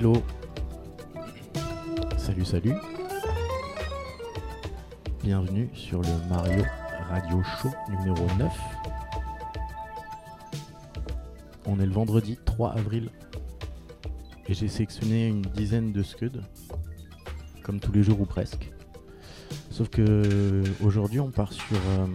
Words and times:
Hello. 0.00 0.12
Salut, 2.16 2.44
salut. 2.44 2.74
Bienvenue 5.24 5.68
sur 5.74 6.00
le 6.02 6.28
Mario 6.28 6.62
Radio 7.08 7.42
Show 7.42 7.70
numéro 7.90 8.24
9. 8.38 8.48
On 11.66 11.80
est 11.80 11.86
le 11.86 11.90
vendredi 11.90 12.38
3 12.44 12.74
avril 12.74 13.10
et 14.46 14.54
j'ai 14.54 14.68
sélectionné 14.68 15.26
une 15.26 15.42
dizaine 15.42 15.90
de 15.90 16.04
scuds, 16.04 16.42
comme 17.64 17.80
tous 17.80 17.90
les 17.90 18.04
jours 18.04 18.20
ou 18.20 18.24
presque. 18.24 18.70
Sauf 19.72 19.88
que 19.88 20.62
aujourd'hui 20.80 21.18
on 21.18 21.32
part 21.32 21.52
sur 21.52 21.74
euh, 21.74 22.06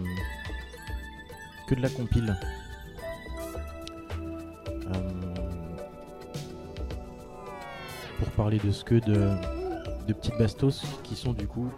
que 1.68 1.74
de 1.74 1.82
la 1.82 1.90
compile. 1.90 2.34
Parler 8.44 8.58
de 8.58 8.72
scuds 8.72 9.00
de, 9.00 9.30
de 10.06 10.12
petites 10.12 10.36
bastos 10.36 10.84
qui 11.02 11.16
sont 11.16 11.32
du 11.32 11.46
coup 11.46 11.70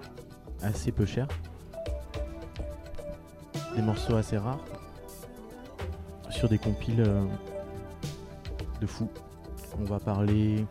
assez 0.60 0.90
peu 0.90 1.06
chers. 1.06 1.28
Des 3.76 3.82
morceaux 3.82 4.16
assez 4.16 4.36
rares. 4.36 4.64
Sur 6.28 6.48
des 6.48 6.58
compiles 6.58 7.04
euh, 7.06 7.24
de 8.80 8.86
fou. 8.88 9.08
On 9.78 9.84
va 9.84 10.00
parler 10.00 10.66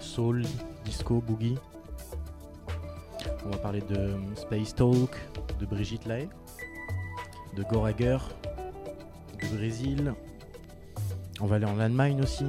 soul, 0.00 0.42
disco, 0.84 1.22
boogie. 1.24 1.54
On 3.46 3.50
va 3.50 3.58
parler 3.58 3.82
de 3.82 4.16
Space 4.34 4.74
Talk, 4.74 5.16
de 5.60 5.66
Brigitte 5.66 6.04
Lahaye, 6.04 6.28
de 7.54 7.62
Gorager, 7.62 8.18
de 9.40 9.56
Brésil. 9.56 10.14
On 11.40 11.46
va 11.46 11.56
aller 11.56 11.66
en 11.66 11.76
Landmine 11.76 12.20
aussi, 12.22 12.46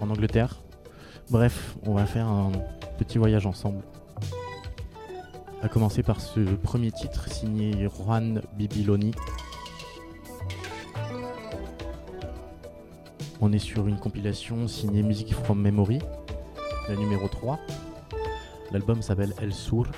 en 0.00 0.10
Angleterre. 0.10 0.60
Bref, 1.30 1.76
on 1.86 1.94
va 1.94 2.06
faire 2.06 2.26
un 2.26 2.52
petit 2.98 3.18
voyage 3.18 3.46
ensemble. 3.46 3.82
A 5.62 5.68
commencer 5.68 6.02
par 6.02 6.20
ce 6.20 6.40
premier 6.40 6.90
titre 6.90 7.30
signé 7.30 7.88
Juan 7.88 8.42
Bibiloni. 8.54 9.12
On 13.42 13.52
est 13.52 13.58
sur 13.58 13.86
une 13.86 13.98
compilation 13.98 14.68
signée 14.68 15.02
Music 15.02 15.34
from 15.34 15.60
Memory, 15.60 15.98
la 16.88 16.96
numéro 16.96 17.28
3. 17.28 17.58
L'album 18.72 19.02
s'appelle 19.02 19.34
El 19.40 19.52
Sur. 19.52 19.90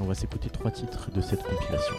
On 0.00 0.04
va 0.04 0.14
s'écouter 0.14 0.48
trois 0.48 0.70
titres 0.70 1.10
de 1.10 1.20
cette 1.20 1.42
compilation. 1.42 1.94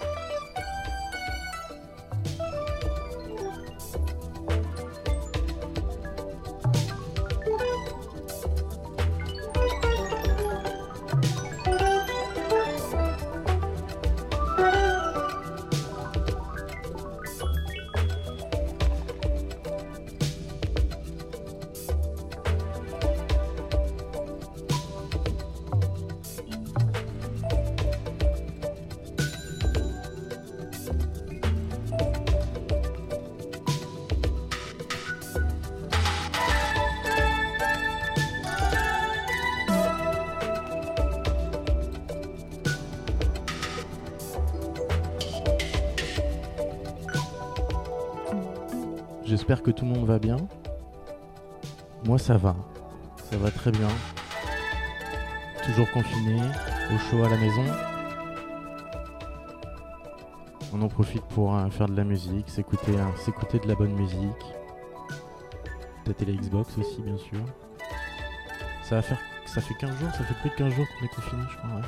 Ça 52.29 52.37
va. 52.37 52.55
Ça 53.31 53.37
va 53.37 53.49
très 53.49 53.71
bien. 53.71 53.87
Toujours 55.65 55.89
confiné, 55.89 56.39
au 56.93 56.97
chaud 56.99 57.23
à 57.23 57.29
la 57.29 57.37
maison. 57.37 57.65
On 60.71 60.79
en 60.83 60.87
profite 60.89 61.23
pour 61.33 61.55
euh, 61.55 61.67
faire 61.71 61.87
de 61.87 61.95
la 61.95 62.03
musique, 62.03 62.47
s'écouter 62.47 62.91
euh, 62.91 63.57
de 63.57 63.67
la 63.67 63.73
bonne 63.73 63.93
musique. 63.93 64.45
Peut-être 66.05 66.27
la 66.27 66.35
Xbox 66.35 66.77
aussi 66.77 67.01
bien 67.01 67.17
sûr. 67.17 67.39
Ça 68.83 68.97
va 68.97 69.01
faire 69.01 69.17
ça 69.47 69.59
fait 69.59 69.73
15 69.73 69.89
jours, 69.97 70.11
ça 70.11 70.23
fait 70.23 70.35
plus 70.35 70.51
de 70.51 70.55
15 70.55 70.73
jours 70.73 70.85
qu'on 70.85 71.05
est 71.05 71.15
confiné 71.15 71.41
je 71.49 71.57
crois. 71.57 71.81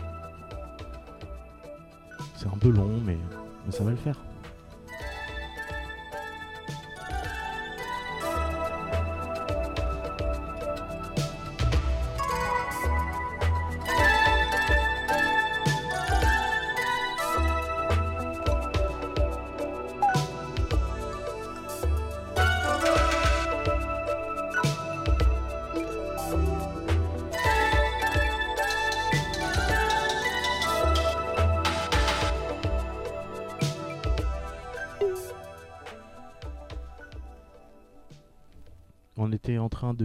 C'est 2.36 2.48
un 2.48 2.58
peu 2.58 2.70
long 2.70 3.00
mais 3.06 3.20
ça 3.70 3.84
va 3.84 3.92
le 3.92 3.96
faire. 3.96 4.18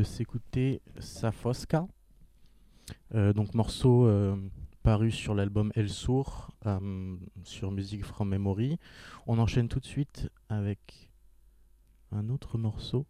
S'écouter 0.06 0.81
Safoska, 0.99 1.87
euh, 3.14 3.32
donc 3.32 3.55
morceau 3.55 4.06
euh, 4.06 4.37
paru 4.82 5.11
sur 5.11 5.35
l'album 5.35 5.73
El 5.75 5.91
Sur, 5.91 6.50
euh, 6.67 7.17
sur 7.44 7.70
Music 7.73 8.05
from 8.05 8.29
Memory. 8.29 8.79
On 9.26 9.38
enchaîne 9.38 9.69
tout 9.69 9.81
de 9.81 9.85
suite 9.85 10.31
avec 10.49 11.11
un 12.12 12.29
autre 12.29 12.56
morceau. 12.56 13.06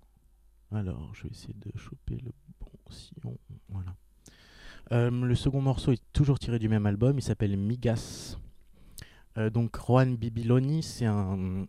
Alors, 0.73 1.15
je 1.15 1.25
vais 1.25 1.29
essayer 1.31 1.55
de 1.55 1.71
choper 1.79 2.17
le 2.17 2.33
bon 2.61 2.91
sillon. 2.91 3.39
Voilà. 3.69 3.95
Le 4.91 5.35
second 5.35 5.61
morceau 5.61 5.93
est 5.93 6.03
toujours 6.13 6.39
tiré 6.39 6.59
du 6.59 6.69
même 6.69 6.87
album, 6.87 7.19
il 7.19 7.23
s'appelle 7.23 7.57
Migas. 7.57 8.39
Donc 9.53 9.77
Juan 9.77 10.17
Bibiloni, 10.17 10.83
c'est 10.83 11.07
un, 11.07 11.67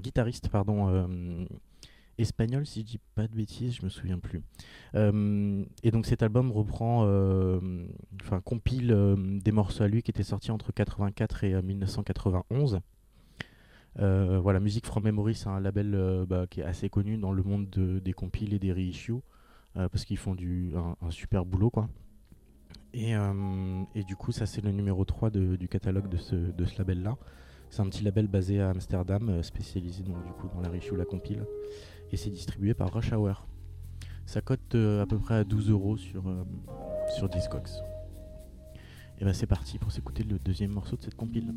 guitariste 0.00 0.48
pardon, 0.48 1.08
espagnol, 2.18 2.66
si 2.66 2.80
je 2.80 2.84
dis 2.84 3.00
pas 3.14 3.26
de 3.26 3.34
bêtises, 3.34 3.74
je 3.76 3.84
me 3.84 3.88
souviens 3.88 4.18
plus. 4.18 4.42
Euh, 4.94 5.64
et 5.82 5.90
donc 5.90 6.06
cet 6.06 6.22
album 6.22 6.50
reprend, 6.50 7.04
euh, 7.06 7.60
enfin 8.20 8.40
compile 8.40 8.92
euh, 8.92 9.16
des 9.40 9.52
morceaux 9.52 9.84
à 9.84 9.88
lui 9.88 10.02
qui 10.02 10.10
étaient 10.10 10.22
sortis 10.22 10.50
entre 10.50 10.72
84 10.72 11.44
et 11.44 11.54
euh, 11.54 11.62
1991. 11.62 12.80
Euh, 14.00 14.38
voilà, 14.40 14.60
Music 14.60 14.86
from 14.86 15.04
Memory, 15.04 15.34
c'est 15.34 15.48
un 15.48 15.60
label 15.60 16.24
bah, 16.28 16.46
qui 16.48 16.60
est 16.60 16.64
assez 16.64 16.88
connu 16.88 17.16
dans 17.16 17.32
le 17.32 17.42
monde 17.42 17.68
de- 17.70 17.98
des 17.98 18.12
compiles 18.12 18.54
et 18.54 18.58
des 18.58 18.72
reissues 18.72 19.14
parce 19.74 20.04
qu'ils 20.04 20.16
font 20.16 20.34
du, 20.34 20.72
un, 20.74 21.10
super 21.10 21.44
boulot 21.44 21.70
quoi. 21.70 21.88
Et, 22.94 23.12
et 23.94 24.02
du 24.04 24.16
coup, 24.16 24.32
ça 24.32 24.44
c'est 24.46 24.60
le 24.64 24.72
numéro 24.72 25.04
3 25.04 25.30
de- 25.30 25.54
du 25.56 25.68
catalogue 25.68 26.08
de 26.08 26.16
ce, 26.16 26.34
de 26.34 26.64
ce 26.64 26.78
label-là. 26.78 27.16
C'est 27.70 27.82
un 27.82 27.88
petit 27.88 28.02
label 28.02 28.28
basé 28.28 28.60
à 28.60 28.70
Amsterdam, 28.70 29.42
spécialisé 29.42 30.02
donc, 30.02 30.24
du 30.24 30.32
coup, 30.32 30.48
dans 30.54 30.60
la 30.60 30.68
reissue, 30.70 30.96
la 30.96 31.04
compile. 31.04 31.44
Et 32.10 32.16
c'est 32.16 32.30
distribué 32.30 32.74
par 32.74 32.92
Rush 32.92 33.12
Hour. 33.12 33.46
Ça 34.26 34.40
cote 34.40 34.74
euh, 34.74 35.02
à 35.02 35.06
peu 35.06 35.18
près 35.18 35.34
à 35.36 35.44
12 35.44 35.70
euros 35.70 35.96
sur, 35.96 36.28
euh, 36.28 36.44
sur 37.16 37.28
Discogs. 37.28 37.68
Et 39.20 39.24
bah 39.24 39.32
c'est 39.32 39.46
parti 39.46 39.78
pour 39.78 39.90
s'écouter 39.90 40.22
le 40.22 40.38
deuxième 40.38 40.70
morceau 40.70 40.96
de 40.96 41.02
cette 41.02 41.16
compile. 41.16 41.54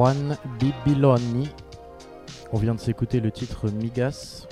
Juan 0.00 0.38
Bibiloni. 0.58 1.50
On 2.52 2.56
vient 2.56 2.74
de 2.74 2.80
s'écouter 2.80 3.20
le 3.20 3.30
titre 3.30 3.70
Migas. 3.70 4.46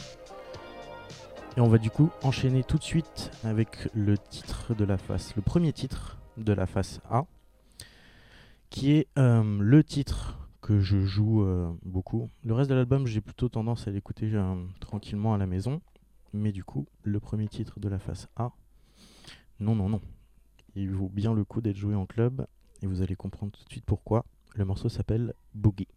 Et 1.57 1.62
on 1.62 1.69
va 1.69 1.78
du 1.78 1.88
coup 1.88 2.11
enchaîner 2.23 2.62
tout 2.62 2.76
de 2.76 2.83
suite 2.83 3.31
avec 3.45 3.88
le 3.95 4.19
titre 4.19 4.75
de 4.75 4.85
la 4.85 4.99
face, 4.99 5.35
le 5.37 5.40
premier 5.40 5.73
titre 5.73 6.19
de 6.37 6.52
la 6.52 6.67
face 6.67 7.00
A, 7.09 7.25
qui 8.69 8.93
est 8.93 9.09
euh, 9.19 9.57
le 9.59 9.83
titre 9.83 10.50
que 10.61 10.81
je 10.81 11.07
joue 11.07 11.43
euh, 11.45 11.73
beaucoup. 11.83 12.28
Le 12.45 12.52
reste 12.52 12.69
de 12.69 12.75
l'album, 12.75 13.07
j'ai 13.07 13.23
plutôt 13.23 13.49
tendance 13.49 13.88
à 13.88 13.90
l'écouter 13.90 14.31
euh, 14.35 14.55
tranquillement 14.81 15.33
à 15.33 15.38
la 15.38 15.47
maison. 15.47 15.81
Mais 16.35 16.52
du 16.52 16.62
coup, 16.62 16.85
le 17.05 17.21
premier 17.21 17.49
titre 17.49 17.81
de 17.81 17.88
la 17.88 17.99
face 17.99 18.28
A, 18.37 18.52
non, 19.61 19.75
non, 19.75 19.88
non. 19.88 20.02
Il 20.75 20.90
vaut 20.90 21.09
bien 21.09 21.33
le 21.33 21.45
coup 21.45 21.62
d'être 21.62 21.78
joué 21.78 21.95
en 21.95 22.05
club 22.05 22.47
et 22.83 22.87
vous 22.87 23.00
allez 23.00 23.17
comprendre 23.17 23.52
tout 23.52 23.64
de 23.64 23.71
suite 23.71 23.87
pourquoi. 23.87 24.26
Le 24.55 24.64
morceau 24.64 24.88
s'appelle 24.88 25.35
Boogie. 25.55 25.88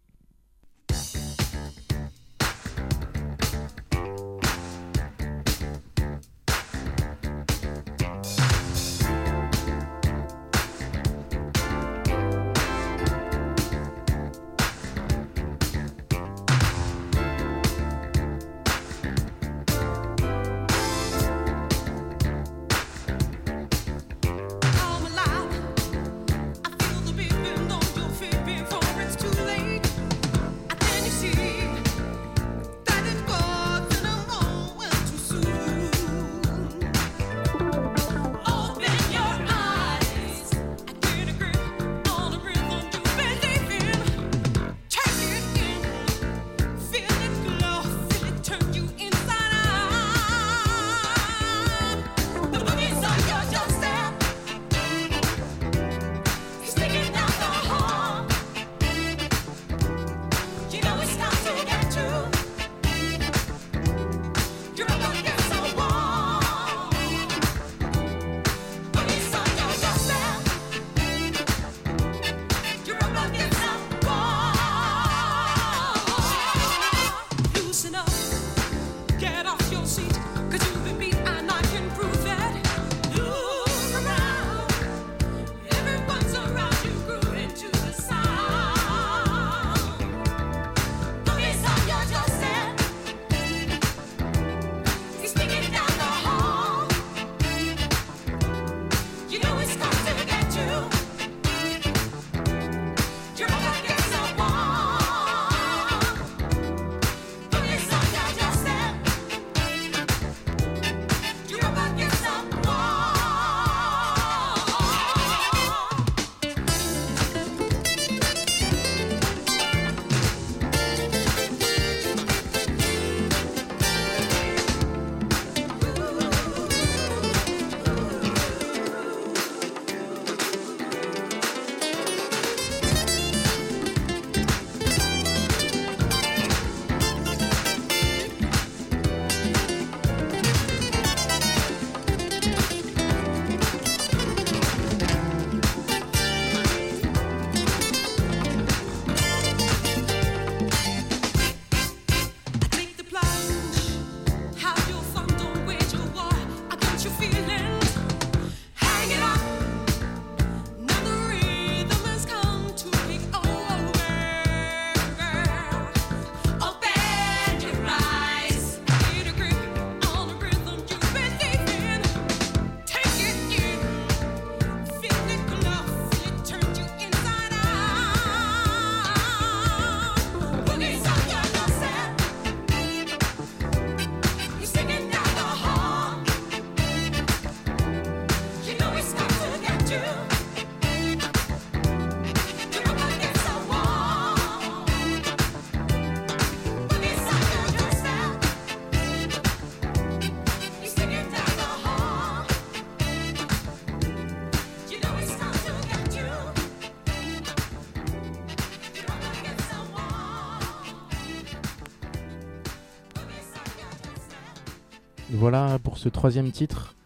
Ce 216.02 216.08
troisième 216.08 216.50
titre. 216.50 216.96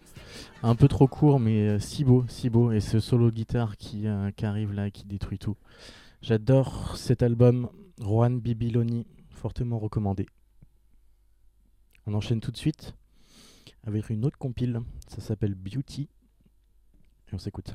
Un 0.63 0.75
peu 0.75 0.89
trop 0.89 1.07
court, 1.07 1.39
mais 1.39 1.69
euh, 1.69 1.79
si 1.79 2.03
beau, 2.03 2.25
si 2.29 2.49
beau. 2.49 2.73
Et 2.73 2.81
ce 2.81 2.99
solo 2.99 3.31
guitare 3.31 3.77
qui, 3.77 4.07
euh, 4.07 4.31
qui 4.31 4.47
arrive 4.47 4.73
là, 4.73 4.91
qui 4.91 5.05
détruit 5.05 5.39
tout. 5.39 5.57
J'adore 6.23 6.97
cet 6.97 7.23
album, 7.23 7.69
Juan 8.01 8.41
Bibiloni, 8.41 9.07
fortement 9.29 9.79
recommandé. 9.79 10.27
On 12.07 12.15
enchaîne 12.15 12.41
tout 12.41 12.51
de 12.51 12.57
suite 12.57 12.95
avec 13.87 14.09
une 14.09 14.25
autre 14.25 14.39
compile. 14.39 14.81
Ça 15.09 15.21
s'appelle 15.21 15.55
Beauty. 15.55 16.09
Et 17.29 17.35
on 17.35 17.39
s'écoute 17.39 17.75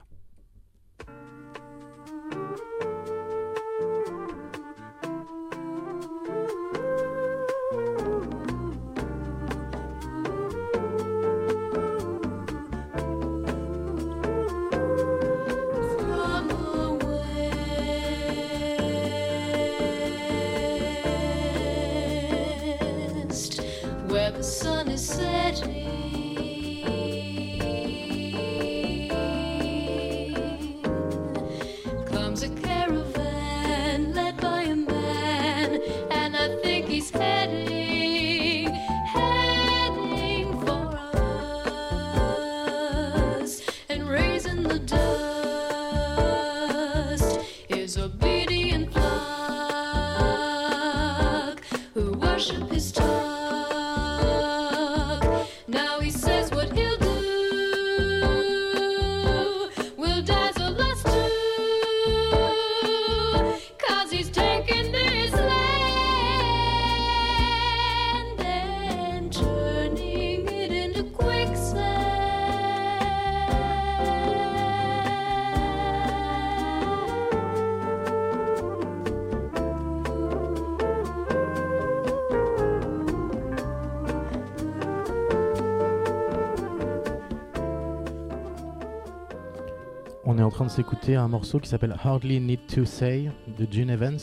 s'écouter 90.92 91.16
un 91.16 91.30
morceau 91.30 91.60
qui 91.60 91.70
s'appelle 91.70 91.96
Hardly 92.04 92.42
Need 92.42 92.66
to 92.68 92.84
Say 92.84 93.32
de 93.58 93.66
June 93.72 93.90
Evans. 93.90 94.20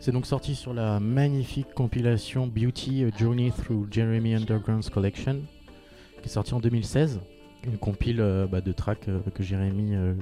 C'est 0.00 0.10
donc 0.10 0.26
sorti 0.26 0.56
sur 0.56 0.74
la 0.74 0.98
magnifique 0.98 1.72
compilation 1.74 2.48
Beauty 2.48 3.04
A 3.04 3.16
Journey 3.16 3.52
Through 3.52 3.86
Jeremy 3.88 4.34
Underground's 4.34 4.90
Collection, 4.90 5.42
qui 6.22 6.24
est 6.24 6.28
sortie 6.28 6.54
en 6.54 6.58
2016. 6.58 7.20
Une 7.62 7.78
compile 7.78 8.20
euh, 8.20 8.48
bah, 8.48 8.60
de 8.60 8.72
tracks 8.72 9.08
euh, 9.08 9.20
que 9.32 9.44
Jérémy 9.44 9.94
euh, 9.94 10.14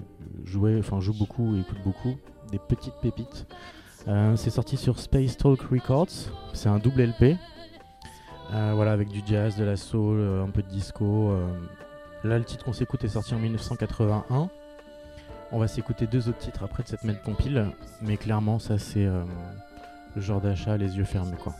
jouait, 0.44 0.76
enfin 0.78 1.00
joue 1.00 1.14
beaucoup 1.14 1.56
et 1.56 1.60
écoute 1.60 1.78
beaucoup, 1.82 2.16
des 2.52 2.58
petites 2.58 2.96
pépites. 3.00 3.46
c'est 4.36 4.50
sorti 4.50 4.76
sur 4.76 4.98
Space 4.98 5.38
Talk 5.38 5.62
Records. 5.62 6.30
C'est 6.52 6.68
un 6.68 6.78
double 6.78 7.04
LP. 7.04 7.38
voilà, 8.50 8.92
avec 8.92 9.08
du 9.08 9.22
jazz, 9.24 9.56
de 9.56 9.64
la 9.64 9.76
soul, 9.76 10.20
un 10.20 10.50
peu 10.50 10.62
de 10.62 10.68
disco. 10.68 11.32
Là, 12.22 12.36
le 12.36 12.44
titre 12.44 12.66
qu'on 12.66 12.74
s'écoute 12.74 13.02
est 13.04 13.08
sorti 13.08 13.34
en 13.34 13.38
1981. 13.38 14.50
On 15.50 15.58
va 15.58 15.68
s'écouter 15.68 16.06
deux 16.06 16.28
autres 16.28 16.38
titres 16.38 16.62
après 16.62 16.82
de 16.82 16.88
cette 16.88 17.04
même 17.04 17.18
compile, 17.24 17.66
mais 18.02 18.16
clairement, 18.16 18.58
ça 18.58 18.78
c'est 18.78 19.06
le 19.06 20.20
genre 20.20 20.40
d'achat 20.40 20.76
les 20.76 20.96
yeux 20.96 21.04
fermés 21.04 21.36
quoi. 21.42 21.54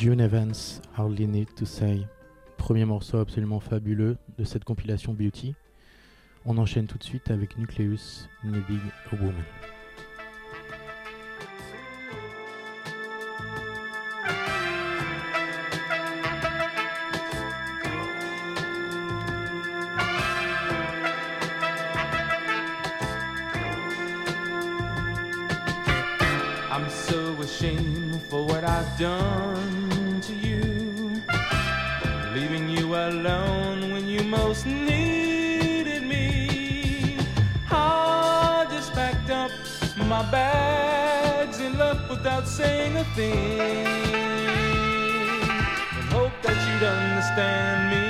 June 0.00 0.22
Evans, 0.22 0.80
Hardly 0.96 1.26
Need 1.26 1.54
to 1.56 1.66
Say. 1.66 2.06
Premier 2.56 2.86
morceau 2.86 3.18
absolument 3.18 3.60
fabuleux 3.60 4.16
de 4.38 4.44
cette 4.44 4.64
compilation 4.64 5.12
Beauty. 5.12 5.54
On 6.46 6.56
enchaîne 6.56 6.86
tout 6.86 6.96
de 6.96 7.04
suite 7.04 7.30
avec 7.30 7.58
Nucleus, 7.58 8.26
Needing 8.42 8.80
a 9.12 9.16
Woman. 9.16 9.44
I'm 26.72 26.88
so 26.88 27.36
ashamed 27.42 28.22
for 28.30 28.46
what 28.46 28.64
I've 28.64 28.98
done. 28.98 29.29
Saying 42.60 42.96
a 42.96 43.04
thing. 43.16 43.86
And 45.96 46.06
hope 46.18 46.36
that 46.44 46.58
you'd 46.66 46.84
understand 46.98 47.78
me. 47.92 48.06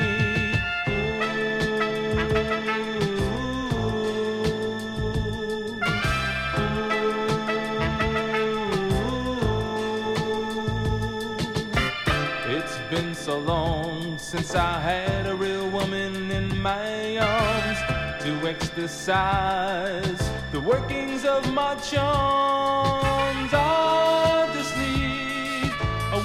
It's 12.57 12.77
been 12.91 13.15
so 13.15 13.39
long 13.39 14.19
since 14.19 14.57
I 14.57 14.81
had 14.81 15.27
a 15.27 15.35
real 15.37 15.69
woman 15.71 16.31
in 16.39 16.61
my 16.61 17.19
arms 17.19 17.81
to 18.25 18.31
exercise 18.49 20.21
the 20.51 20.61
workings 20.61 21.25
of 21.25 21.43
my 21.53 21.75
charms. 21.77 23.53
I 23.55 23.70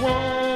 a 0.06 0.55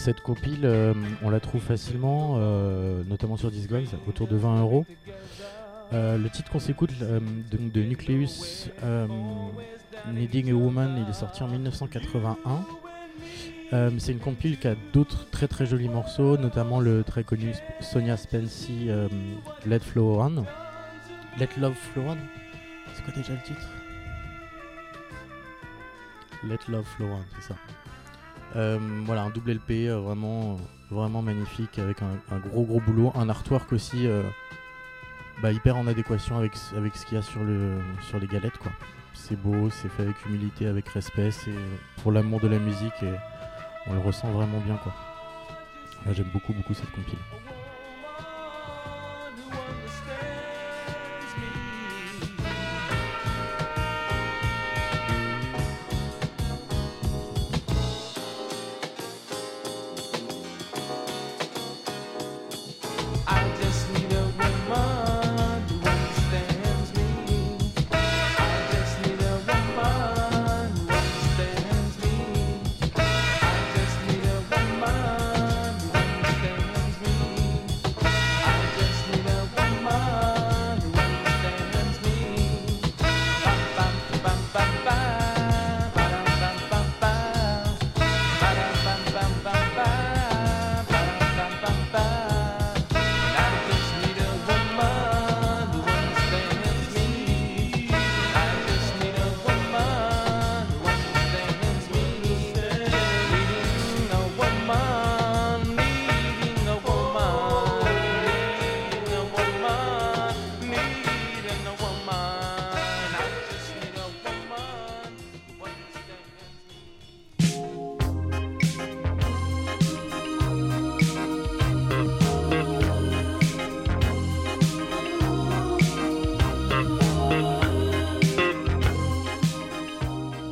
Cette 0.00 0.22
compile, 0.22 0.64
euh, 0.64 0.94
on 1.22 1.28
la 1.28 1.40
trouve 1.40 1.60
facilement, 1.60 2.36
euh, 2.38 3.04
notamment 3.04 3.36
sur 3.36 3.50
Discogs, 3.50 3.84
autour 4.08 4.28
de 4.28 4.34
20 4.34 4.62
euros. 4.62 4.86
Euh, 5.92 6.16
le 6.16 6.30
titre 6.30 6.50
qu'on 6.50 6.58
s'écoute 6.58 6.98
de, 6.98 7.58
de 7.58 7.82
Nucleus, 7.82 8.70
Needing 10.10 10.52
a 10.52 10.54
Woman, 10.54 11.04
il 11.04 11.10
est 11.10 11.12
sorti 11.12 11.42
en 11.42 11.48
1981. 11.48 12.64
Euh, 13.74 13.90
c'est 13.98 14.12
une 14.12 14.20
compile 14.20 14.58
qui 14.58 14.68
a 14.68 14.74
d'autres 14.94 15.28
très 15.28 15.48
très 15.48 15.66
jolis 15.66 15.90
morceaux, 15.90 16.38
notamment 16.38 16.80
le 16.80 17.04
très 17.04 17.22
connu 17.22 17.52
Sonia 17.80 18.16
Spelcy 18.16 18.86
euh, 18.88 19.06
Let 19.66 19.80
Flow 19.80 20.18
On. 20.18 20.46
Let 21.38 21.50
Love 21.58 21.74
Flow 21.74 22.04
On 22.08 22.16
C'est 22.94 23.04
quoi 23.04 23.12
déjà 23.14 23.34
le 23.34 23.42
titre? 23.42 23.68
Let 26.42 26.72
Love 26.72 26.86
Flow 26.96 27.06
On, 27.06 27.20
c'est 27.38 27.48
ça. 27.48 27.56
Euh, 28.56 28.78
voilà, 29.04 29.22
un 29.22 29.30
double 29.30 29.52
LP 29.52 29.70
euh, 29.88 29.98
vraiment, 29.98 30.56
vraiment 30.90 31.22
magnifique 31.22 31.78
avec 31.78 32.02
un, 32.02 32.38
gros 32.38 32.64
gros 32.64 32.80
boulot, 32.80 33.12
un 33.14 33.28
artwork 33.28 33.72
aussi 33.72 34.06
euh, 34.06 34.22
bah, 35.40 35.52
hyper 35.52 35.76
en 35.76 35.86
adéquation 35.86 36.36
avec, 36.36 36.52
avec 36.76 36.96
ce 36.96 37.06
qu'il 37.06 37.16
y 37.16 37.18
a 37.18 37.22
sur, 37.22 37.42
le, 37.44 37.78
sur 38.08 38.18
les 38.18 38.26
galettes. 38.26 38.58
C'est 39.14 39.40
beau, 39.40 39.70
c'est 39.70 39.88
fait 39.88 40.02
avec 40.02 40.16
humilité, 40.26 40.66
avec 40.66 40.88
respect, 40.88 41.30
c'est 41.30 41.50
euh, 41.50 41.76
pour 42.02 42.10
l'amour 42.12 42.40
de 42.40 42.48
la 42.48 42.58
musique 42.58 43.02
et 43.02 43.12
on 43.86 43.94
le 43.94 44.00
ressent 44.00 44.30
vraiment 44.32 44.58
bien 44.60 44.76
quoi. 44.76 44.92
J'aime 46.12 46.30
beaucoup 46.32 46.54
beaucoup 46.54 46.74
cette 46.74 46.90
compile. 46.90 47.18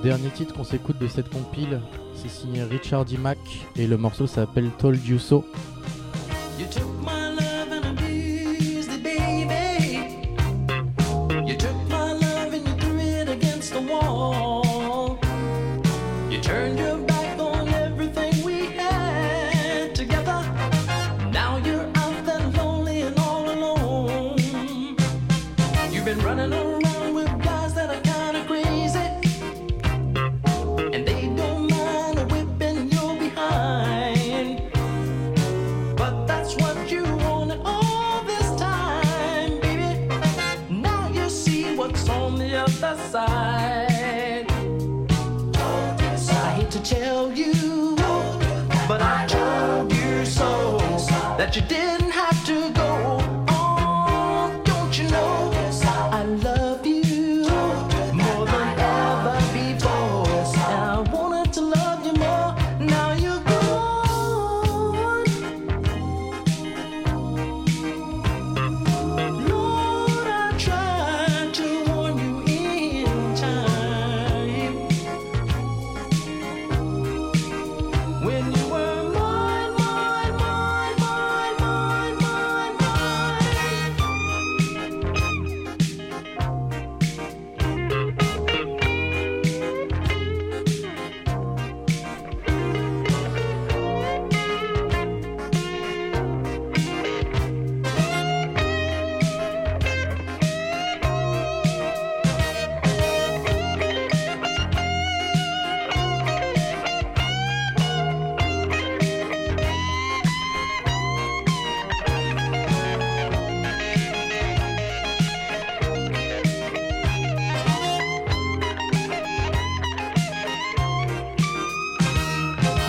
Dernier 0.08 0.30
titre 0.30 0.54
qu'on 0.54 0.64
s'écoute 0.64 0.96
de 0.98 1.06
cette 1.06 1.28
compile, 1.28 1.82
c'est 2.14 2.30
signé 2.30 2.62
Richard 2.62 3.04
D. 3.04 3.18
Mack 3.18 3.36
et 3.76 3.86
le 3.86 3.98
morceau 3.98 4.26
s'appelle 4.26 4.70
Told 4.78 5.04
You 5.04 5.18
So. 5.18 5.44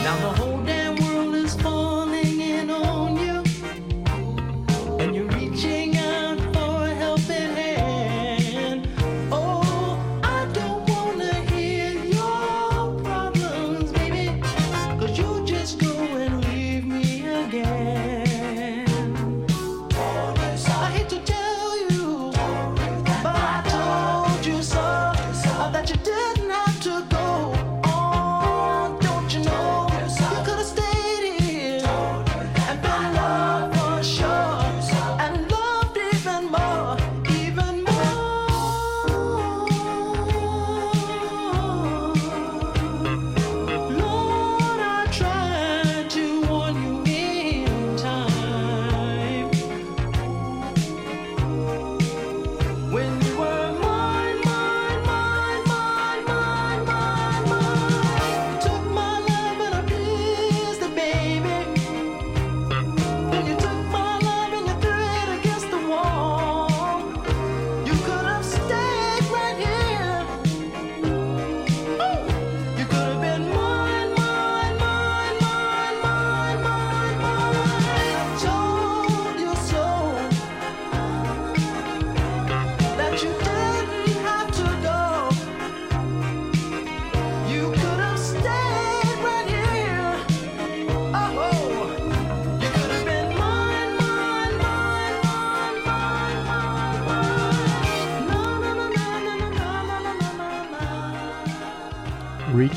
down 0.10 0.22
the 0.24 0.30
whole. 0.30 0.49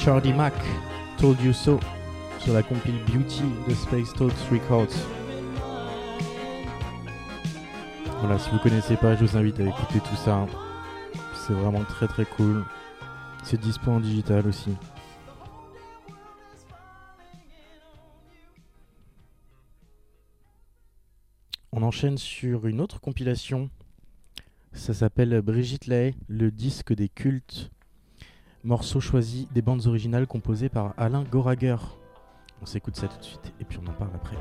D. 0.04 0.32
Mack, 0.32 0.54
Told 1.16 1.40
You 1.40 1.52
So, 1.52 1.78
sur 2.40 2.52
la 2.52 2.64
compile 2.64 2.98
Beauty 3.06 3.44
de 3.68 3.72
Space 3.72 4.12
Toads 4.12 4.32
Records. 4.50 4.92
Voilà, 8.18 8.36
si 8.36 8.50
vous 8.50 8.58
connaissez 8.58 8.96
pas, 8.96 9.14
je 9.14 9.24
vous 9.24 9.36
invite 9.36 9.60
à 9.60 9.62
écouter 9.62 10.00
tout 10.00 10.16
ça. 10.16 10.44
C'est 11.34 11.52
vraiment 11.52 11.84
très 11.84 12.08
très 12.08 12.24
cool. 12.24 12.64
C'est 13.44 13.60
dispo 13.60 13.92
en 13.92 14.00
digital 14.00 14.44
aussi. 14.48 14.70
On 21.70 21.82
enchaîne 21.84 22.18
sur 22.18 22.66
une 22.66 22.80
autre 22.80 23.00
compilation. 23.00 23.70
Ça 24.72 24.94
s'appelle 24.94 25.40
Brigitte 25.42 25.86
Lay, 25.86 26.16
le 26.26 26.50
disque 26.50 26.92
des 26.92 27.08
cultes. 27.08 27.70
Morceau 28.64 29.00
choisi 29.00 29.48
des 29.52 29.60
bandes 29.60 29.88
originales 29.88 30.28
composées 30.28 30.68
par 30.68 30.94
Alain 30.96 31.24
Gorager. 31.24 31.74
On 32.60 32.66
s'écoute 32.66 32.94
ça 32.94 33.08
tout 33.08 33.18
de 33.18 33.24
suite 33.24 33.52
et 33.60 33.64
puis 33.64 33.80
on 33.84 33.90
en 33.90 33.92
parle 33.92 34.12
après. 34.14 34.36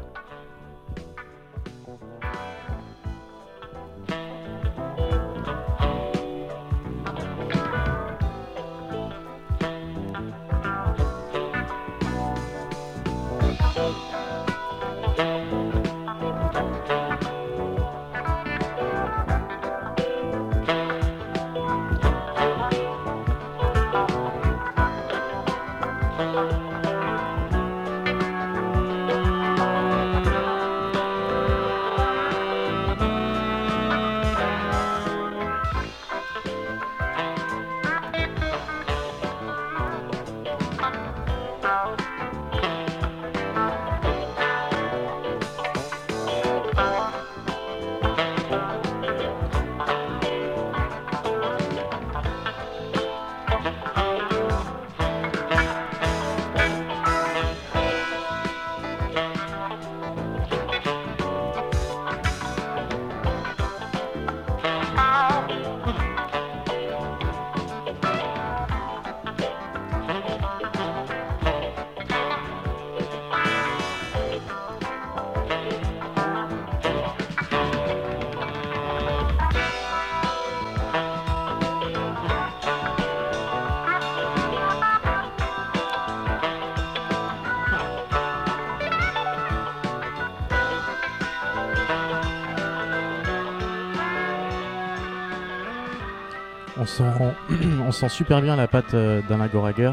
On 97.91 97.93
sent 97.93 98.08
super 98.08 98.41
bien 98.41 98.56
la 98.56 98.69
patte 98.69 98.93
euh, 98.93 99.21
d'Alain 99.27 99.47
Gorager, 99.47 99.91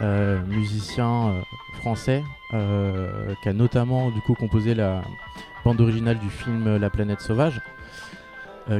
euh, 0.00 0.40
musicien 0.46 1.28
euh, 1.28 1.42
français, 1.74 2.24
qui 2.50 3.48
a 3.50 3.52
notamment 3.52 4.10
du 4.10 4.22
coup 4.22 4.32
composé 4.32 4.74
la 4.74 5.02
bande 5.62 5.78
originale 5.78 6.18
du 6.18 6.30
film 6.30 6.78
La 6.78 6.88
planète 6.88 7.20
sauvage, 7.20 7.60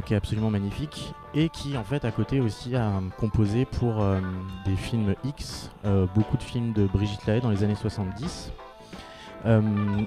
qui 0.05 0.13
est 0.13 0.17
absolument 0.17 0.49
magnifique, 0.49 1.13
et 1.35 1.49
qui 1.49 1.77
en 1.77 1.83
fait 1.83 2.05
à 2.05 2.11
côté 2.11 2.39
aussi 2.39 2.75
a 2.75 2.91
composé 3.17 3.65
pour 3.65 4.03
des 4.65 4.75
films 4.75 5.13
X, 5.25 5.69
beaucoup 6.15 6.37
de 6.37 6.43
films 6.43 6.73
de 6.73 6.87
Brigitte 6.87 7.25
Lahaye 7.27 7.41
dans 7.41 7.51
les 7.51 7.63
années 7.63 7.75
70. 7.75 8.51
Euh, 9.45 9.61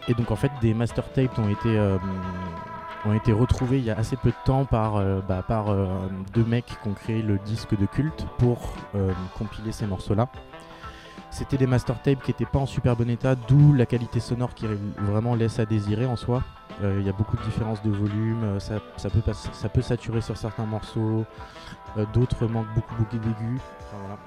et 0.08 0.14
donc 0.14 0.30
en 0.32 0.36
fait 0.36 0.50
des 0.60 0.74
master 0.74 1.12
tapes 1.12 1.38
ont 1.38 1.48
été 1.48 1.78
ont 3.06 3.12
été 3.12 3.32
retrouvés 3.32 3.78
il 3.78 3.84
y 3.84 3.90
a 3.90 3.96
assez 3.96 4.16
peu 4.16 4.30
de 4.30 4.36
temps 4.44 4.64
par, 4.64 4.96
euh, 4.96 5.20
bah, 5.26 5.42
par 5.46 5.70
euh, 5.70 5.86
deux 6.32 6.44
mecs 6.44 6.66
qui 6.66 6.88
ont 6.88 6.94
créé 6.94 7.22
le 7.22 7.38
disque 7.38 7.78
de 7.78 7.86
culte 7.86 8.26
pour 8.38 8.74
euh, 8.94 9.12
compiler 9.38 9.72
ces 9.72 9.86
morceaux-là. 9.86 10.28
C'était 11.30 11.56
des 11.56 11.66
master 11.66 12.00
tapes 12.02 12.22
qui 12.22 12.30
n'étaient 12.30 12.44
pas 12.44 12.58
en 12.58 12.66
super 12.66 12.96
bon 12.96 13.08
état, 13.08 13.36
d'où 13.36 13.72
la 13.72 13.86
qualité 13.86 14.18
sonore 14.18 14.54
qui 14.54 14.66
vraiment 14.98 15.36
laisse 15.36 15.60
à 15.60 15.64
désirer 15.64 16.04
en 16.06 16.16
soi. 16.16 16.42
Il 16.82 17.02
y 17.02 17.08
a 17.08 17.12
beaucoup 17.12 17.36
de 17.36 17.42
différences 17.42 17.82
de 17.82 17.90
volume, 17.90 18.58
ça, 18.58 18.80
peut, 19.68 19.82
saturer 19.82 20.22
sur 20.22 20.36
certains 20.36 20.64
morceaux, 20.64 21.26
d'autres 22.14 22.46
manquent 22.46 22.74
beaucoup, 22.74 22.94
beaucoup 22.96 23.18
d'aigus. 23.18 23.60
Voilà. 23.92 24.18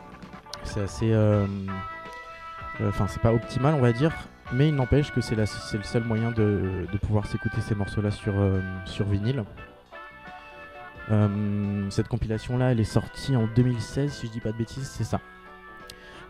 C'est 0.64 0.82
assez. 0.82 1.14
Enfin, 2.88 3.08
c'est 3.08 3.22
pas 3.22 3.34
optimal, 3.34 3.74
on 3.74 3.82
va 3.82 3.92
dire, 3.92 4.14
mais 4.52 4.70
il 4.70 4.76
n'empêche 4.76 5.12
que 5.12 5.22
c'est 5.22 5.36
le 5.36 5.46
seul 5.46 6.04
moyen 6.04 6.32
de, 6.32 6.86
pouvoir 7.02 7.26
s'écouter 7.26 7.62
ces 7.62 7.76
morceaux-là 7.76 8.12
sur, 8.12 8.34
euh, 8.38 8.60
vinyle. 9.00 9.44
Euh, 11.12 11.90
cette 11.90 12.08
compilation-là, 12.08 12.72
elle 12.72 12.80
est 12.80 12.86
sortie 12.86 13.36
en 13.36 13.48
2016, 13.48 14.12
si 14.12 14.28
je 14.28 14.32
dis 14.32 14.40
pas 14.40 14.52
de 14.52 14.58
bêtises, 14.58 14.88
c'est 14.88 15.04
ça. 15.04 15.20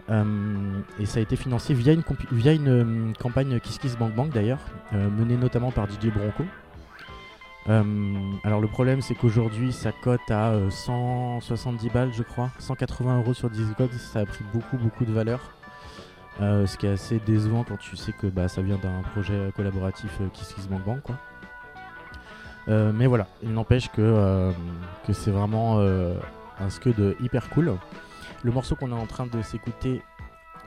Euh, 0.10 0.82
et 1.00 1.06
ça 1.06 1.20
a 1.20 1.22
été 1.22 1.36
financé 1.36 1.74
via 1.74 1.94
une, 1.94 3.14
campagne 3.20 3.60
Kiss 3.60 3.78
Kiss 3.78 3.98
Bank 3.98 4.14
Bank 4.14 4.32
d'ailleurs, 4.32 4.60
menée 4.92 5.38
notamment 5.38 5.72
par 5.72 5.88
DJ 5.90 6.08
Bronco. 6.08 6.44
Alors 7.66 8.60
le 8.60 8.68
problème 8.68 9.02
c'est 9.02 9.16
qu'aujourd'hui 9.16 9.72
ça 9.72 9.92
cote 10.04 10.30
à 10.30 10.52
euh, 10.52 10.70
170 10.70 11.90
balles 11.90 12.14
je 12.14 12.24
crois, 12.24 12.52
180 12.60 13.20
euros 13.20 13.34
sur 13.34 13.50
Discogs, 13.50 13.94
ça 13.94 14.20
a 14.20 14.26
pris 14.26 14.44
beaucoup 14.54 14.78
beaucoup 14.78 15.06
de 15.06 15.14
valeur. 15.14 15.40
Euh, 16.42 16.66
ce 16.66 16.78
qui 16.78 16.88
est 16.88 16.92
assez 16.92 17.20
décevant 17.20 17.64
quand 17.64 17.78
tu 17.78 17.96
sais 17.96 18.12
que 18.12 18.26
bah, 18.28 18.48
ça 18.48 18.62
vient 18.64 18.78
d'un 18.78 19.02
projet 19.12 19.52
collaboratif 19.56 20.12
euh, 20.20 20.28
Kiss 20.34 20.54
Kiss 20.54 20.68
Bank 20.68 21.02
quoi. 21.04 21.16
Euh, 22.70 22.92
mais 22.94 23.06
voilà, 23.08 23.28
il 23.44 23.52
n'empêche 23.54 23.90
que, 23.92 24.02
euh, 24.02 24.52
que 25.06 25.14
c'est 25.14 25.32
vraiment 25.32 25.80
un 25.80 26.70
scud 26.70 27.16
hyper 27.22 27.50
cool. 27.50 27.76
Le 28.44 28.52
morceau 28.52 28.76
qu'on 28.76 28.90
est 28.92 29.00
en 29.00 29.06
train 29.06 29.28
de 29.28 29.42
s'écouter 29.42 30.02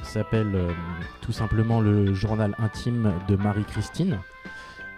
s'appelle 0.02 0.54
tout 1.22 1.32
simplement 1.32 1.80
le 1.80 2.12
journal 2.14 2.54
intime 2.58 3.12
de 3.28 3.36
Marie-Christine. 3.36 4.18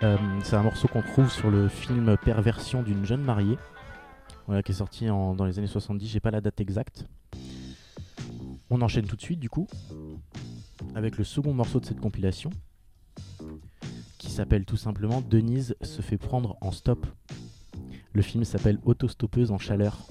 C'est 0.01 0.55
un 0.57 0.63
morceau 0.63 0.87
qu'on 0.89 1.03
trouve 1.03 1.31
sur 1.31 1.51
le 1.51 1.69
film 1.69 2.17
Perversion 2.19 2.83
d'une 2.83 3.05
jeune 3.07 3.23
mariée, 3.23 3.59
voilà, 4.47 4.63
qui 4.63 4.73
est 4.73 4.77
sorti 4.77 5.09
en- 5.09 5.35
dans 5.35 5.45
les 5.45 5.59
années 5.59 5.67
70, 5.69 6.07
j'ai 6.09 6.21
pas 6.21 6.31
la 6.33 6.41
date 6.41 6.61
exacte. 6.61 7.07
On 8.71 8.81
enchaîne 8.83 9.07
tout 9.07 9.17
de 9.17 9.23
suite 9.23 9.41
du 9.41 9.49
coup 9.49 9.67
avec 10.95 11.19
le 11.19 11.25
second 11.25 11.53
morceau 11.53 11.81
de 11.81 11.87
cette 11.87 12.01
compilation, 12.01 12.51
qui 14.19 14.31
s'appelle 14.31 14.65
tout 14.65 14.77
simplement 14.77 15.21
Denise 15.21 15.77
se 15.83 16.03
fait 16.03 16.19
prendre 16.19 16.57
en 16.61 16.73
stop. 16.73 17.07
Le 18.13 18.23
film 18.23 18.45
s'appelle 18.45 18.79
Autostoppeuse 18.85 19.51
en 19.51 19.59
chaleur. 19.59 20.09